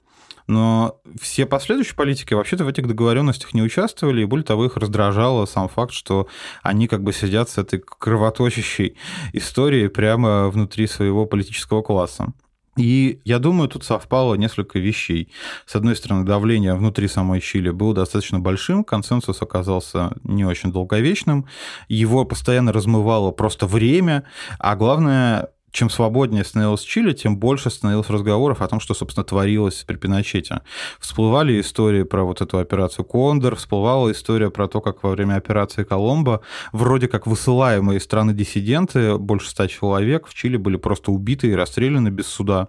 Но 0.48 0.98
все 1.20 1.44
последующие 1.44 1.94
политики 1.94 2.32
вообще-то 2.32 2.64
в 2.64 2.68
этих 2.68 2.86
договоренностях 2.86 3.52
не 3.52 3.62
участвовали, 3.62 4.22
и 4.22 4.24
более 4.24 4.46
того, 4.46 4.64
их 4.64 4.78
раздражало 4.78 5.44
сам 5.44 5.68
факт, 5.68 5.92
что 5.92 6.26
они 6.62 6.88
как 6.88 7.02
бы 7.02 7.12
сидят 7.12 7.50
с 7.50 7.58
этой 7.58 7.78
кровоточащей 7.80 8.96
историей 9.34 9.88
прямо 9.88 10.48
внутри 10.48 10.86
своего 10.86 11.26
политического 11.26 11.82
класса. 11.82 12.32
И 12.78 13.20
я 13.24 13.40
думаю, 13.40 13.68
тут 13.68 13.84
совпало 13.84 14.36
несколько 14.36 14.78
вещей. 14.78 15.30
С 15.66 15.74
одной 15.74 15.96
стороны, 15.96 16.24
давление 16.24 16.74
внутри 16.74 17.08
самой 17.08 17.40
Чили 17.40 17.70
было 17.70 17.92
достаточно 17.92 18.38
большим, 18.38 18.84
консенсус 18.84 19.42
оказался 19.42 20.12
не 20.22 20.44
очень 20.44 20.72
долговечным, 20.72 21.46
его 21.88 22.24
постоянно 22.24 22.72
размывало 22.72 23.32
просто 23.32 23.66
время, 23.66 24.24
а 24.60 24.76
главное, 24.76 25.50
чем 25.70 25.90
свободнее 25.90 26.44
становилось 26.44 26.82
Чили, 26.82 27.12
тем 27.12 27.36
больше 27.36 27.70
становилось 27.70 28.08
разговоров 28.08 28.62
о 28.62 28.68
том, 28.68 28.80
что, 28.80 28.94
собственно, 28.94 29.24
творилось 29.24 29.84
при 29.86 29.96
Пиночете. 29.96 30.62
Всплывали 30.98 31.60
истории 31.60 32.02
про 32.02 32.24
вот 32.24 32.40
эту 32.40 32.58
операцию 32.58 33.04
«Кондор», 33.04 33.56
всплывала 33.56 34.10
история 34.10 34.50
про 34.50 34.68
то, 34.68 34.80
как 34.80 35.02
во 35.02 35.10
время 35.10 35.34
операции 35.34 35.84
«Коломбо» 35.84 36.40
вроде 36.72 37.08
как 37.08 37.26
высылаемые 37.26 37.98
из 37.98 38.04
страны 38.04 38.32
диссиденты, 38.32 39.18
больше 39.18 39.50
ста 39.50 39.68
человек, 39.68 40.26
в 40.26 40.34
Чили 40.34 40.56
были 40.56 40.76
просто 40.76 41.12
убиты 41.12 41.48
и 41.48 41.54
расстреляны 41.54 42.08
без 42.08 42.26
суда. 42.26 42.68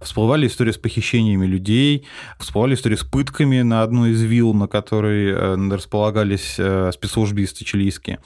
Всплывали 0.00 0.46
истории 0.46 0.72
с 0.72 0.78
похищениями 0.78 1.46
людей, 1.46 2.06
всплывали 2.38 2.74
истории 2.74 2.96
с 2.96 3.04
пытками 3.04 3.62
на 3.62 3.82
одной 3.82 4.10
из 4.12 4.22
вилл, 4.22 4.54
на 4.54 4.66
которой 4.66 5.30
э, 5.30 5.68
располагались 5.70 6.56
э, 6.58 6.90
спецслужбисты 6.92 7.64
чилийские. 7.64 8.18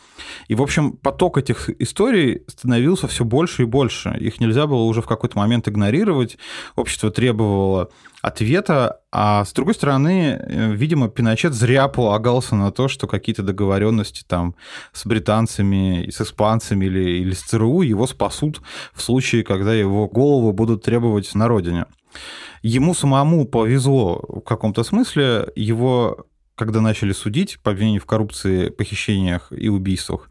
И, 0.48 0.54
в 0.54 0.62
общем, 0.62 0.92
поток 0.92 1.36
этих 1.36 1.68
историй 1.80 2.42
становился 2.46 3.08
все 3.08 3.24
больше 3.24 3.62
и 3.62 3.66
больше. 3.66 3.95
Их 4.04 4.40
нельзя 4.40 4.66
было 4.66 4.82
уже 4.82 5.02
в 5.02 5.06
какой-то 5.06 5.38
момент 5.38 5.68
игнорировать. 5.68 6.38
Общество 6.74 7.10
требовало 7.10 7.90
ответа, 8.22 9.00
а 9.12 9.44
с 9.44 9.52
другой 9.52 9.74
стороны, 9.74 10.38
э, 10.38 10.72
видимо, 10.72 11.08
Пиночет 11.08 11.54
зря 11.54 11.88
полагался 11.88 12.56
на 12.56 12.72
то, 12.72 12.88
что 12.88 13.06
какие-то 13.06 13.42
договоренности 13.42 14.24
там 14.26 14.56
с 14.92 15.06
британцами, 15.06 16.10
с 16.10 16.20
испанцами 16.20 16.86
или, 16.86 17.20
или 17.20 17.32
с 17.32 17.42
ЦРУ 17.42 17.82
его 17.82 18.06
спасут 18.06 18.60
в 18.92 19.02
случае, 19.02 19.44
когда 19.44 19.74
его 19.74 20.08
голову 20.08 20.52
будут 20.52 20.82
требовать 20.82 21.34
на 21.34 21.48
родине. 21.48 21.86
Ему 22.62 22.94
самому 22.94 23.46
повезло 23.46 24.24
в 24.28 24.40
каком-то 24.40 24.82
смысле, 24.82 25.48
его 25.54 26.26
когда 26.56 26.80
начали 26.80 27.12
судить 27.12 27.60
по 27.60 27.70
обвинению 27.70 28.00
в 28.00 28.06
коррупции, 28.06 28.70
похищениях 28.70 29.52
и 29.52 29.68
убийствах, 29.68 30.30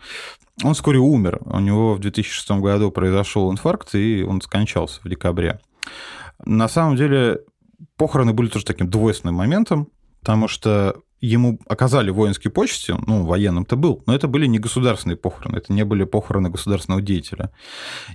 он 0.64 0.74
вскоре 0.74 1.00
умер. 1.00 1.40
У 1.46 1.60
него 1.60 1.96
в 1.96 2.00
2006 2.00 2.52
году 2.52 2.92
произошел 2.92 3.52
инфаркт, 3.52 3.94
и 3.96 4.24
он 4.24 4.42
скончался 4.42 5.02
в 5.04 5.10
декабре. 5.10 5.60
На 6.46 6.68
самом 6.68 6.96
деле, 6.96 7.40
похороны 7.98 8.34
были 8.34 8.50
тоже 8.50 8.66
таким 8.66 8.90
двойственным 8.90 9.36
моментом, 9.36 9.90
потому 10.22 10.48
что 10.48 11.02
ему 11.22 11.60
оказали 11.68 12.10
воинские 12.10 12.52
почести, 12.52 12.94
ну, 13.08 13.26
военным-то 13.26 13.76
был, 13.76 14.04
но 14.06 14.14
это 14.14 14.28
были 14.28 14.46
не 14.48 14.60
государственные 14.60 15.18
похороны, 15.18 15.58
это 15.58 15.74
не 15.74 15.84
были 15.84 16.04
похороны 16.04 16.50
государственного 16.50 17.02
деятеля. 17.02 17.52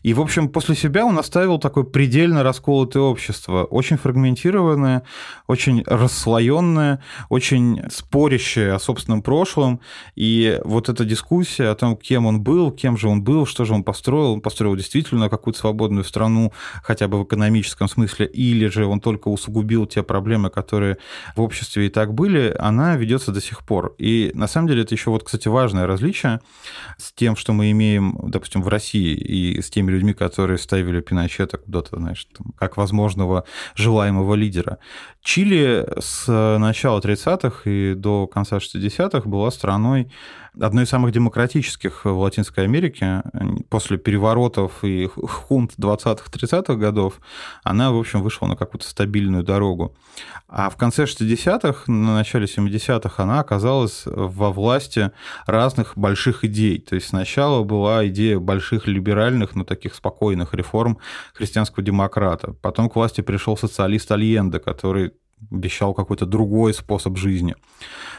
И, 0.03 0.15
в 0.15 0.21
общем, 0.21 0.49
после 0.49 0.75
себя 0.75 1.05
он 1.05 1.19
оставил 1.19 1.59
такое 1.59 1.85
предельно 1.85 2.43
расколотое 2.43 3.03
общество, 3.03 3.65
очень 3.65 3.97
фрагментированное, 3.97 5.03
очень 5.47 5.83
расслоенное, 5.87 7.03
очень 7.29 7.83
спорящее 7.91 8.75
о 8.75 8.79
собственном 8.79 9.23
прошлом. 9.23 9.81
И 10.15 10.61
вот 10.65 10.89
эта 10.89 11.05
дискуссия 11.05 11.69
о 11.69 11.75
том, 11.75 11.97
кем 11.97 12.27
он 12.27 12.43
был, 12.43 12.71
кем 12.71 12.97
же 12.97 13.09
он 13.09 13.23
был, 13.23 13.47
что 13.47 13.65
же 13.65 13.75
он 13.75 13.83
построил, 13.83 14.35
он 14.35 14.41
построил 14.41 14.77
действительно 14.77 15.29
какую-то 15.29 15.61
свободную 15.61 16.05
страну, 16.05 16.53
хотя 16.83 17.09
бы 17.09 17.19
в 17.19 17.25
экономическом 17.25 17.89
смысле, 17.89 18.27
или 18.27 18.67
же 18.67 18.87
он 18.87 19.01
только 19.01 19.29
усугубил 19.29 19.87
те 19.87 20.03
проблемы, 20.03 20.51
которые 20.51 20.99
в 21.35 21.41
обществе 21.41 21.87
и 21.87 21.89
так 21.89 22.15
были, 22.15 22.55
она 22.59 22.90
ведется 22.97 23.33
до 23.33 23.41
сих 23.41 23.65
пор. 23.65 23.95
И 23.99 24.31
на 24.35 24.47
самом 24.47 24.69
деле 24.69 24.83
это 24.83 24.95
еще 24.95 25.11
вот, 25.11 25.25
кстати, 25.25 25.49
важное 25.49 25.87
различие 25.87 26.41
с 26.99 27.13
тем, 27.13 27.37
что 27.37 27.53
мы 27.53 27.71
имеем, 27.71 28.19
допустим, 28.23 28.63
в 28.63 28.69
России 28.69 29.15
и 29.15 29.61
с 29.61 29.71
теми 29.71 29.91
людьми, 29.91 30.13
которые 30.13 30.59
ставили 30.59 31.01
Пиночета 31.01 31.59
куда-то, 31.59 31.99
знаешь, 31.99 32.27
там, 32.37 32.53
как 32.59 32.77
возможного 32.77 33.45
желаемого 33.75 34.35
лидера. 34.35 34.79
Чили 35.23 35.87
с 35.99 36.27
начала 36.59 37.01
30-х 37.01 37.69
и 37.71 37.95
до 37.95 38.27
конца 38.27 38.59
60-х 38.59 39.29
была 39.29 39.51
страной 39.51 40.11
одной 40.59 40.85
из 40.85 40.89
самых 40.89 41.13
демократических 41.13 42.05
в 42.05 42.19
Латинской 42.19 42.65
Америке. 42.65 43.23
После 43.69 43.99
переворотов 43.99 44.83
и 44.83 45.07
хунт 45.07 45.73
20-30-х 45.79 46.75
годов 46.75 47.21
она, 47.63 47.93
в 47.93 47.99
общем, 47.99 48.23
вышла 48.23 48.47
на 48.47 48.57
какую-то 48.57 48.89
стабильную 48.89 49.45
дорогу. 49.45 49.95
А 50.49 50.71
в 50.71 50.77
конце 50.77 51.05
60-х, 51.05 51.91
на 51.93 52.15
начале 52.15 52.47
70 52.47 52.71
80-х 52.81 53.23
она 53.23 53.41
оказалась 53.41 54.03
во 54.07 54.51
власти 54.51 55.11
разных 55.47 55.97
больших 55.97 56.45
идей. 56.45 56.81
То 56.81 56.95
есть 56.95 57.09
сначала 57.09 57.65
была 57.65 58.07
идея 58.09 58.39
больших 58.39 58.87
либеральных, 58.87 59.55
но 59.55 59.65
таких 59.65 59.95
спокойных 59.95 60.55
реформ 60.55 60.99
христианского 61.35 61.85
демократа. 61.85 62.55
Потом 62.63 62.89
к 62.89 62.97
власти 62.97 63.21
пришел 63.21 63.57
социалист 63.57 64.11
Альенде, 64.11 64.59
который 64.59 65.13
обещал 65.51 65.95
какой-то 65.95 66.27
другой 66.27 66.75
способ 66.75 67.17
жизни 67.17 67.55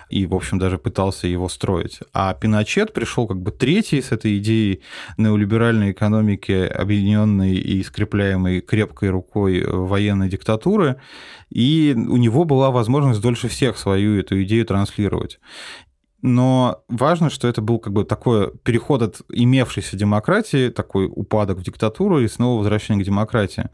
и, 0.10 0.26
в 0.26 0.36
общем, 0.36 0.60
даже 0.60 0.78
пытался 0.78 1.28
его 1.28 1.48
строить. 1.48 2.00
А 2.14 2.34
Пиночет 2.34 2.94
пришел 2.94 3.28
как 3.28 3.42
бы 3.42 3.52
третий 3.52 4.02
с 4.02 4.12
этой 4.12 4.38
идеей 4.38 4.82
неолиберальной 5.18 5.92
экономики, 5.92 6.52
объединенной 6.52 7.56
и 7.56 7.82
скрепляемой 7.84 8.62
крепкой 8.62 9.10
рукой 9.10 9.66
военной 9.66 10.30
диктатуры, 10.30 10.98
и 11.50 11.96
у 11.96 12.18
него 12.18 12.44
была 12.44 12.72
возможность 12.72 13.22
дольше 13.22 13.48
всех 13.48 13.78
свою 13.78 14.20
эту 14.20 14.42
идею 14.44 14.66
транслировать 14.66 15.40
но 16.22 16.84
важно, 16.88 17.30
что 17.30 17.48
это 17.48 17.62
был 17.62 17.80
как 17.80 17.94
бы 17.94 18.04
такой 18.04 18.52
переход 18.64 19.02
от 19.02 19.22
имевшейся 19.30 19.98
демократии, 19.98 20.70
такой 20.70 21.08
упадок 21.08 21.58
в 21.58 21.64
диктатуру 21.64 22.20
и 22.20 22.28
снова 22.28 22.60
возвращение 22.60 23.04
к 23.04 23.06
демократии. 23.06 23.70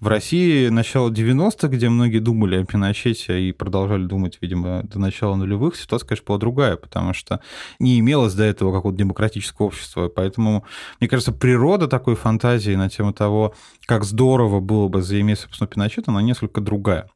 В 0.00 0.08
России 0.08 0.68
начало 0.68 1.10
90-х, 1.10 1.68
где 1.68 1.88
многие 1.88 2.18
думали 2.18 2.56
о 2.56 2.64
Пиночете 2.64 3.40
и 3.40 3.52
продолжали 3.52 4.04
думать, 4.04 4.38
видимо, 4.40 4.82
до 4.84 4.98
начала 4.98 5.34
нулевых, 5.34 5.76
ситуация, 5.76 6.08
конечно, 6.08 6.24
была 6.26 6.38
другая, 6.38 6.76
потому 6.76 7.12
что 7.12 7.40
не 7.78 7.98
имелось 7.98 8.34
до 8.34 8.44
этого 8.44 8.72
какого-то 8.72 8.98
демократического 8.98 9.66
общества. 9.66 10.08
Поэтому, 10.08 10.64
мне 11.00 11.08
кажется, 11.08 11.32
природа 11.32 11.88
такой 11.88 12.16
фантазии 12.16 12.74
на 12.74 12.88
тему 12.88 13.12
того, 13.12 13.54
как 13.86 14.04
здорово 14.04 14.60
было 14.60 14.88
бы 14.88 15.02
заиметь, 15.02 15.40
собственно, 15.40 15.68
Пиночета, 15.68 16.10
она 16.10 16.22
несколько 16.22 16.60
другая. 16.60 17.08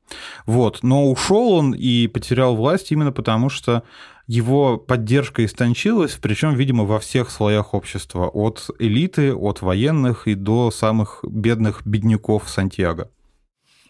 Вот. 0.47 0.81
Но 0.83 1.11
ушел 1.11 1.53
он 1.53 1.73
и 1.73 2.07
потерял 2.09 2.55
власть 2.57 2.93
именно 2.93 3.13
потому, 3.13 3.49
что 3.49 3.83
его 4.27 4.79
поддержка 4.79 5.45
истончилась, 5.45 6.19
причем, 6.21 6.55
видимо, 6.55 6.85
во 6.85 6.99
всех 6.99 7.31
слоях 7.31 7.75
общества, 7.75 8.29
от 8.29 8.71
элиты, 8.79 9.35
от 9.35 9.63
военных 9.63 10.27
и 10.27 10.35
до 10.35 10.71
самых 10.71 11.21
бедных 11.23 11.87
бедняков 11.87 12.49
Сантьяго. 12.49 13.11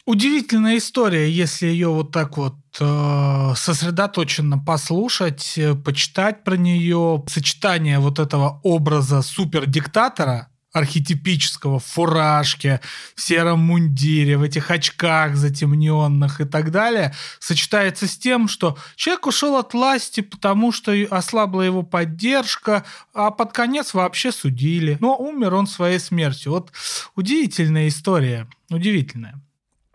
Удивительная 0.06 0.76
история, 0.76 1.30
если 1.30 1.66
ее 1.66 1.88
вот 1.88 2.12
так 2.12 2.36
вот 2.36 2.56
э, 2.78 3.52
сосредоточенно 3.56 4.58
послушать, 4.58 5.54
э, 5.56 5.74
почитать 5.74 6.44
про 6.44 6.56
нее, 6.56 7.24
сочетание 7.26 7.98
вот 7.98 8.18
этого 8.18 8.60
образа 8.64 9.22
супердиктатора 9.22 10.48
архетипического 10.74 11.78
в 11.78 11.84
фуражке, 11.84 12.80
в 13.14 13.22
сером 13.22 13.60
мундире, 13.60 14.36
в 14.36 14.42
этих 14.42 14.70
очках 14.70 15.36
затемненных 15.36 16.40
и 16.40 16.44
так 16.44 16.70
далее, 16.70 17.14
сочетается 17.38 18.06
с 18.06 18.18
тем, 18.18 18.48
что 18.48 18.76
человек 18.96 19.26
ушел 19.26 19.56
от 19.56 19.72
власти, 19.72 20.20
потому 20.20 20.72
что 20.72 20.92
ослабла 21.10 21.62
его 21.62 21.82
поддержка, 21.82 22.84
а 23.14 23.30
под 23.30 23.52
конец 23.52 23.94
вообще 23.94 24.32
судили. 24.32 24.98
Но 25.00 25.16
умер 25.16 25.54
он 25.54 25.68
своей 25.68 26.00
смертью. 26.00 26.52
Вот 26.52 26.72
удивительная 27.14 27.86
история, 27.88 28.48
удивительная. 28.68 29.40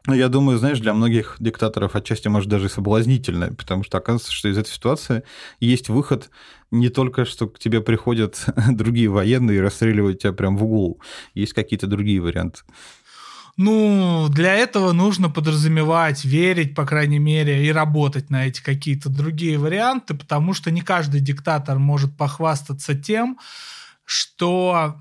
Ну, 0.09 0.15
я 0.15 0.27
думаю, 0.27 0.57
знаешь, 0.57 0.79
для 0.79 0.95
многих 0.95 1.35
диктаторов 1.39 1.95
отчасти, 1.95 2.27
может, 2.29 2.49
даже 2.49 2.67
соблазнительно, 2.67 3.53
потому 3.53 3.83
что 3.83 3.99
оказывается, 3.99 4.31
что 4.31 4.49
из 4.49 4.57
этой 4.57 4.71
ситуации 4.71 5.21
есть 5.59 5.87
выход 5.87 6.31
не 6.71 6.89
только, 6.89 7.25
что 7.25 7.47
к 7.47 7.59
тебе 7.59 7.79
приходят 7.79 8.43
другие 8.71 9.07
военные 9.07 9.57
и 9.57 9.61
расстреливают 9.61 10.19
тебя 10.19 10.33
прям 10.33 10.57
в 10.57 10.63
углу. 10.63 10.99
Есть 11.35 11.53
какие-то 11.53 11.85
другие 11.85 12.21
варианты. 12.21 12.61
Ну, 13.55 14.29
для 14.29 14.55
этого 14.55 14.93
нужно 14.93 15.29
подразумевать, 15.29 16.25
верить, 16.25 16.73
по 16.73 16.87
крайней 16.87 17.19
мере, 17.19 17.63
и 17.67 17.71
работать 17.71 18.31
на 18.31 18.47
эти 18.47 18.63
какие-то 18.63 19.09
другие 19.09 19.59
варианты, 19.59 20.15
потому 20.15 20.55
что 20.55 20.71
не 20.71 20.81
каждый 20.81 21.21
диктатор 21.21 21.77
может 21.77 22.17
похвастаться 22.17 22.95
тем, 22.95 23.37
что 24.05 24.95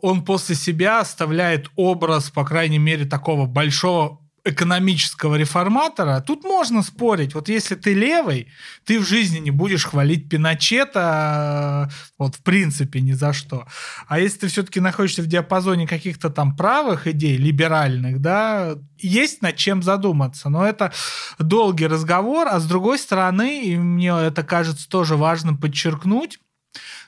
он 0.00 0.24
после 0.24 0.54
себя 0.54 1.00
оставляет 1.00 1.70
образ, 1.76 2.30
по 2.30 2.46
крайней 2.46 2.78
мере, 2.78 3.04
такого 3.04 3.44
большого 3.44 4.23
экономического 4.44 5.36
реформатора, 5.36 6.20
тут 6.20 6.44
можно 6.44 6.82
спорить. 6.82 7.34
Вот 7.34 7.48
если 7.48 7.74
ты 7.74 7.94
левый, 7.94 8.48
ты 8.84 9.00
в 9.00 9.06
жизни 9.06 9.38
не 9.38 9.50
будешь 9.50 9.86
хвалить 9.86 10.28
Пиночета 10.28 11.90
вот 12.18 12.36
в 12.36 12.42
принципе 12.42 13.00
ни 13.00 13.12
за 13.12 13.32
что. 13.32 13.66
А 14.06 14.18
если 14.18 14.40
ты 14.40 14.48
все-таки 14.48 14.80
находишься 14.80 15.22
в 15.22 15.26
диапазоне 15.26 15.86
каких-то 15.86 16.28
там 16.28 16.56
правых 16.56 17.06
идей, 17.06 17.36
либеральных, 17.38 18.20
да, 18.20 18.76
есть 18.98 19.40
над 19.40 19.56
чем 19.56 19.82
задуматься. 19.82 20.50
Но 20.50 20.66
это 20.66 20.92
долгий 21.38 21.86
разговор, 21.86 22.46
а 22.50 22.60
с 22.60 22.66
другой 22.66 22.98
стороны, 22.98 23.64
и 23.64 23.76
мне 23.76 24.08
это 24.08 24.42
кажется 24.42 24.88
тоже 24.88 25.16
важно 25.16 25.54
подчеркнуть, 25.54 26.38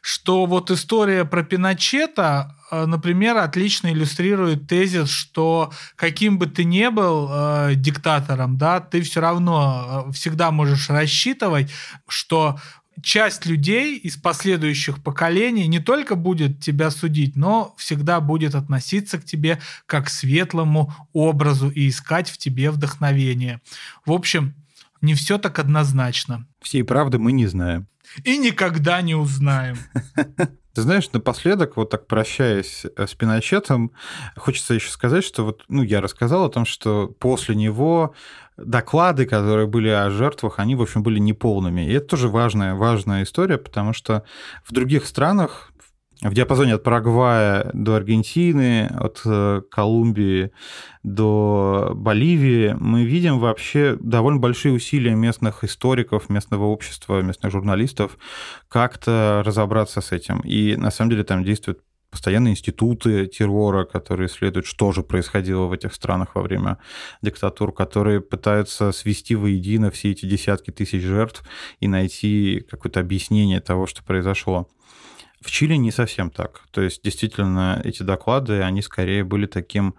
что 0.01 0.47
вот 0.47 0.71
история 0.71 1.25
про 1.25 1.43
Пиночета, 1.43 2.55
э, 2.71 2.87
например, 2.87 3.37
отлично 3.39 3.89
иллюстрирует 3.89 4.69
тезис, 4.69 5.09
что 5.09 5.73
каким 5.97 6.39
бы 6.39 6.47
ты 6.47 6.65
ни 6.65 6.89
был 6.89 7.29
э, 7.31 7.73
диктатором, 7.75 8.57
да, 8.57 8.81
ты 8.81 9.03
все 9.03 9.21
равно 9.21 10.07
э, 10.09 10.13
всегда 10.13 10.51
можешь 10.51 10.91
рассчитывать, 10.91 11.71
что 12.07 12.59
часть 13.03 13.47
людей 13.47 13.97
из 13.97 14.17
последующих 14.17 15.03
поколений 15.03 15.67
не 15.67 15.81
только 15.81 16.15
будет 16.15 16.61
тебя 16.61 16.91
судить, 16.91 17.37
но 17.37 17.75
всегда 17.77 18.21
будет 18.21 18.55
относиться 18.55 19.19
к 19.19 19.25
тебе 19.25 19.61
как 19.87 20.07
к 20.07 20.11
светлому 20.11 20.95
образу 21.13 21.69
и 21.69 21.89
искать 21.89 22.31
в 22.31 22.39
тебе 22.39 22.71
вдохновение. 22.71 23.61
В 24.05 24.13
общем, 24.13 24.55
не 25.01 25.15
все 25.15 25.39
так 25.39 25.59
однозначно. 25.59 26.47
Всей 26.63 26.85
правды 26.85 27.19
мы 27.19 27.33
не 27.33 27.47
знаем 27.47 27.87
и 28.25 28.39
никогда 28.39 29.01
не 29.03 29.15
узнаем. 29.15 29.77
Ты 30.75 30.83
знаешь, 30.83 31.11
напоследок, 31.11 31.79
вот 31.79 31.89
так 31.89 32.07
прощаясь 32.07 32.85
с 32.99 33.15
Пиночетом, 33.15 33.93
хочется 34.37 34.75
еще 34.75 34.91
сказать, 34.91 35.25
что 35.25 35.45
вот, 35.47 35.65
ну, 35.69 35.83
я 35.83 36.03
рассказал 36.03 36.45
о 36.45 36.51
том, 36.51 36.67
что 36.67 37.09
после 37.19 37.55
него 37.55 38.15
доклады, 38.59 39.25
которые 39.25 39.67
были 39.67 39.89
о 39.89 40.11
жертвах, 40.11 40.59
они, 40.59 40.75
в 40.75 40.83
общем, 40.83 41.03
были 41.03 41.19
неполными. 41.19 41.81
И 41.81 41.93
это 41.93 42.09
тоже 42.09 42.29
важная, 42.29 42.75
важная 42.75 43.23
история, 43.23 43.57
потому 43.57 43.95
что 43.95 44.25
в 44.65 44.73
других 44.75 45.07
странах, 45.07 45.73
в 46.23 46.33
диапазоне 46.33 46.75
от 46.75 46.83
Парагвая 46.83 47.71
до 47.75 47.95
Аргентины, 47.95 48.87
от 48.87 49.21
э, 49.27 49.61
Колумбии 49.71 50.51
до 51.03 51.93
Боливии, 51.95 52.75
мы 52.79 53.05
видим 53.05 53.39
вообще 53.39 53.97
довольно 54.01 54.41
большие 54.41 54.73
усилия 54.73 55.15
местных 55.15 55.63
историков, 55.63 56.31
местного 56.31 56.65
общества, 56.65 57.21
местных 57.21 57.53
журналистов 57.53 58.17
как-то 58.69 59.43
разобраться 59.45 60.01
с 60.01 60.11
этим. 60.11 60.41
И 60.41 60.77
на 60.77 60.91
самом 60.91 61.11
деле 61.11 61.25
там 61.25 61.45
действуют 61.45 61.81
постоянные 62.11 62.53
институты 62.53 63.27
террора, 63.27 63.85
которые 63.85 64.29
исследуют, 64.29 64.65
что 64.65 64.93
же 64.93 65.03
происходило 65.03 65.67
в 65.67 65.73
этих 65.73 65.93
странах 65.93 66.35
во 66.35 66.41
время 66.41 66.79
диктатур, 67.21 67.75
которые 67.75 68.23
пытаются 68.23 68.91
свести 68.93 69.35
воедино 69.35 69.91
все 69.91 70.13
эти 70.13 70.25
десятки 70.25 70.71
тысяч 70.71 71.03
жертв 71.03 71.45
и 71.81 71.89
найти 71.89 72.65
какое-то 72.71 73.01
объяснение 73.01 73.61
того, 73.61 73.87
что 73.87 74.03
произошло. 74.03 74.67
В 75.47 75.51
Чили 75.53 75.77
не 75.77 75.93
совсем 75.93 76.31
так. 76.31 76.63
То 76.73 76.81
есть, 76.81 77.05
действительно, 77.05 77.81
эти 77.85 78.03
доклады, 78.03 78.63
они 78.63 78.83
скорее 78.83 79.23
были 79.23 79.47
таким 79.47 79.95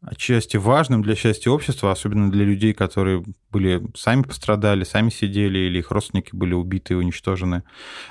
отчасти 0.00 0.56
важным 0.56 1.02
для 1.02 1.16
счастья 1.16 1.50
общества, 1.50 1.90
особенно 1.90 2.30
для 2.30 2.44
людей, 2.44 2.74
которые 2.74 3.24
были 3.50 3.82
сами 3.96 4.22
пострадали, 4.22 4.84
сами 4.84 5.10
сидели, 5.10 5.58
или 5.58 5.80
их 5.80 5.90
родственники 5.90 6.30
были 6.32 6.54
убиты 6.54 6.94
и 6.94 6.96
уничтожены. 6.96 7.64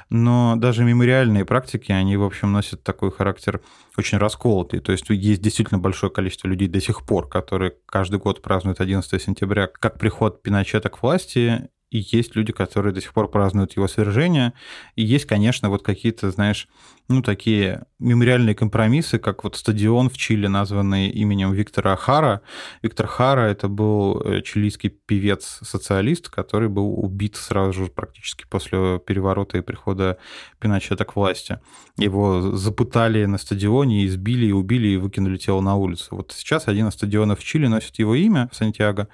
Но 0.09 0.55
даже 0.57 0.83
мемориальные 0.83 1.45
практики, 1.45 1.93
они, 1.93 2.17
в 2.17 2.23
общем, 2.23 2.51
носят 2.51 2.83
такой 2.83 3.11
характер 3.11 3.61
очень 3.97 4.17
расколотый. 4.17 4.81
То 4.81 4.91
есть 4.91 5.09
есть 5.09 5.41
действительно 5.41 5.79
большое 5.79 6.11
количество 6.11 6.49
людей 6.49 6.67
до 6.67 6.81
сих 6.81 7.05
пор, 7.05 7.29
которые 7.29 7.75
каждый 7.85 8.19
год 8.19 8.41
празднуют 8.41 8.81
11 8.81 9.21
сентября 9.21 9.67
как 9.67 9.99
приход 9.99 10.41
Пиночета 10.41 10.89
к 10.89 11.01
власти, 11.01 11.69
и 11.93 11.99
есть 12.11 12.35
люди, 12.35 12.51
которые 12.51 12.91
до 12.91 13.01
сих 13.01 13.13
пор 13.13 13.29
празднуют 13.29 13.75
его 13.75 13.87
свержение, 13.87 14.53
и 14.95 15.03
есть, 15.03 15.25
конечно, 15.25 15.69
вот 15.69 15.83
какие-то, 15.83 16.31
знаешь, 16.31 16.67
ну, 17.07 17.21
такие 17.21 17.83
мемориальные 17.99 18.55
компромиссы, 18.55 19.19
как 19.19 19.43
вот 19.43 19.55
стадион 19.57 20.09
в 20.09 20.17
Чили, 20.17 20.47
названный 20.47 21.09
именем 21.09 21.51
Виктора 21.51 21.95
Хара. 21.95 22.41
Виктор 22.81 23.07
Хара— 23.07 23.41
это 23.41 23.67
был 23.67 24.21
э, 24.21 24.41
чилийский 24.41 24.89
певец-социалист, 24.89 26.29
который 26.29 26.69
был 26.69 26.97
убит 26.97 27.35
сразу 27.35 27.73
же 27.73 27.85
практически 27.87 28.45
после 28.49 28.99
переворота 28.99 29.57
и 29.57 29.61
прихода 29.61 30.17
Пиночета 30.59 31.03
к 31.03 31.15
власти. 31.15 31.59
Его 31.97 32.55
запытали 32.55 33.25
на 33.25 33.37
стадионе, 33.37 34.05
избили 34.05 34.47
и 34.47 34.51
убили, 34.51 34.87
и 34.87 34.97
выкинули 34.97 35.37
тело 35.37 35.61
на 35.61 35.75
улицу. 35.75 36.07
Вот 36.11 36.31
сейчас 36.31 36.67
один 36.67 36.87
из 36.87 36.93
стадионов 36.93 37.39
в 37.39 37.43
Чили 37.43 37.67
носит 37.67 37.99
его 37.99 38.15
имя, 38.15 38.49
Сантьяго, 38.53 39.09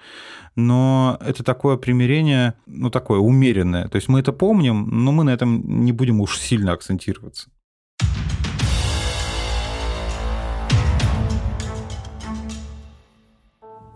но 0.65 1.17
это 1.21 1.43
такое 1.43 1.77
примирение, 1.77 2.53
ну, 2.65 2.89
такое 2.89 3.19
умеренное. 3.19 3.87
То 3.87 3.95
есть 3.95 4.07
мы 4.07 4.19
это 4.19 4.33
помним, 4.33 4.87
но 4.89 5.11
мы 5.11 5.23
на 5.23 5.31
этом 5.31 5.83
не 5.85 5.91
будем 5.91 6.21
уж 6.21 6.37
сильно 6.37 6.73
акцентироваться. 6.73 7.49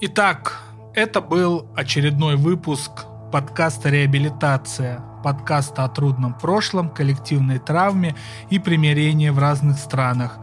Итак, 0.02 0.62
это 0.94 1.22
был 1.22 1.68
очередной 1.76 2.36
выпуск 2.36 3.06
подкаста 3.32 3.90
«Реабилитация», 3.90 5.02
подкаста 5.24 5.86
о 5.86 5.90
трудном 5.90 6.38
прошлом, 6.38 6.90
коллективной 6.90 7.60
травме 7.60 8.16
и 8.50 8.60
примирении 8.60 9.30
в 9.30 9.40
разных 9.40 9.78
странах. 9.80 10.40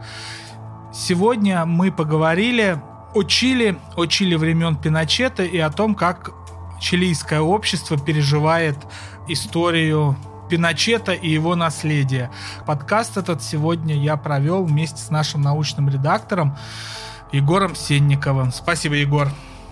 Сегодня 0.91 1.65
мы 1.65 1.91
поговорили 1.91 2.81
о 3.13 3.23
Чили, 3.23 3.77
о 3.95 4.05
Чили 4.05 4.35
времен 4.35 4.75
Пиночета 4.75 5.43
и 5.43 5.57
о 5.57 5.69
том, 5.69 5.95
как 5.95 6.31
чилийское 6.79 7.41
общество 7.41 7.97
переживает 7.97 8.77
историю 9.27 10.15
Пиночета 10.49 11.13
и 11.13 11.29
его 11.29 11.55
наследия. 11.55 12.31
Подкаст 12.65 13.17
этот 13.17 13.41
сегодня 13.41 13.95
я 13.95 14.17
провел 14.17 14.65
вместе 14.65 15.01
с 15.01 15.09
нашим 15.09 15.41
научным 15.41 15.89
редактором 15.89 16.57
Егором 17.31 17.75
Сенниковым. 17.75 18.51
Спасибо, 18.51 18.95
Егор. 18.95 19.29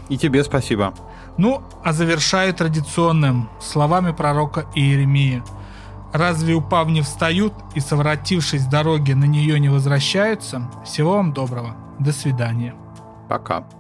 И 0.08 0.18
тебе 0.18 0.44
спасибо. 0.44 0.94
Ну, 1.38 1.64
а 1.84 1.94
завершаю 1.94 2.54
традиционным 2.54 3.50
словами 3.62 4.12
пророка 4.12 4.66
Иеремии. 4.76 5.44
«Разве 6.12 6.56
упав 6.56 6.88
не 6.88 7.02
встают 7.02 7.54
и, 7.76 7.80
совратившись 7.80 8.64
с 8.64 8.66
дороги, 8.66 9.14
на 9.14 9.26
нее 9.26 9.60
не 9.60 9.70
возвращаются? 9.70 10.68
Всего 10.84 11.14
вам 11.14 11.34
доброго. 11.34 11.76
До 12.00 12.12
свидания». 12.12 12.74
Пока. 13.30 13.79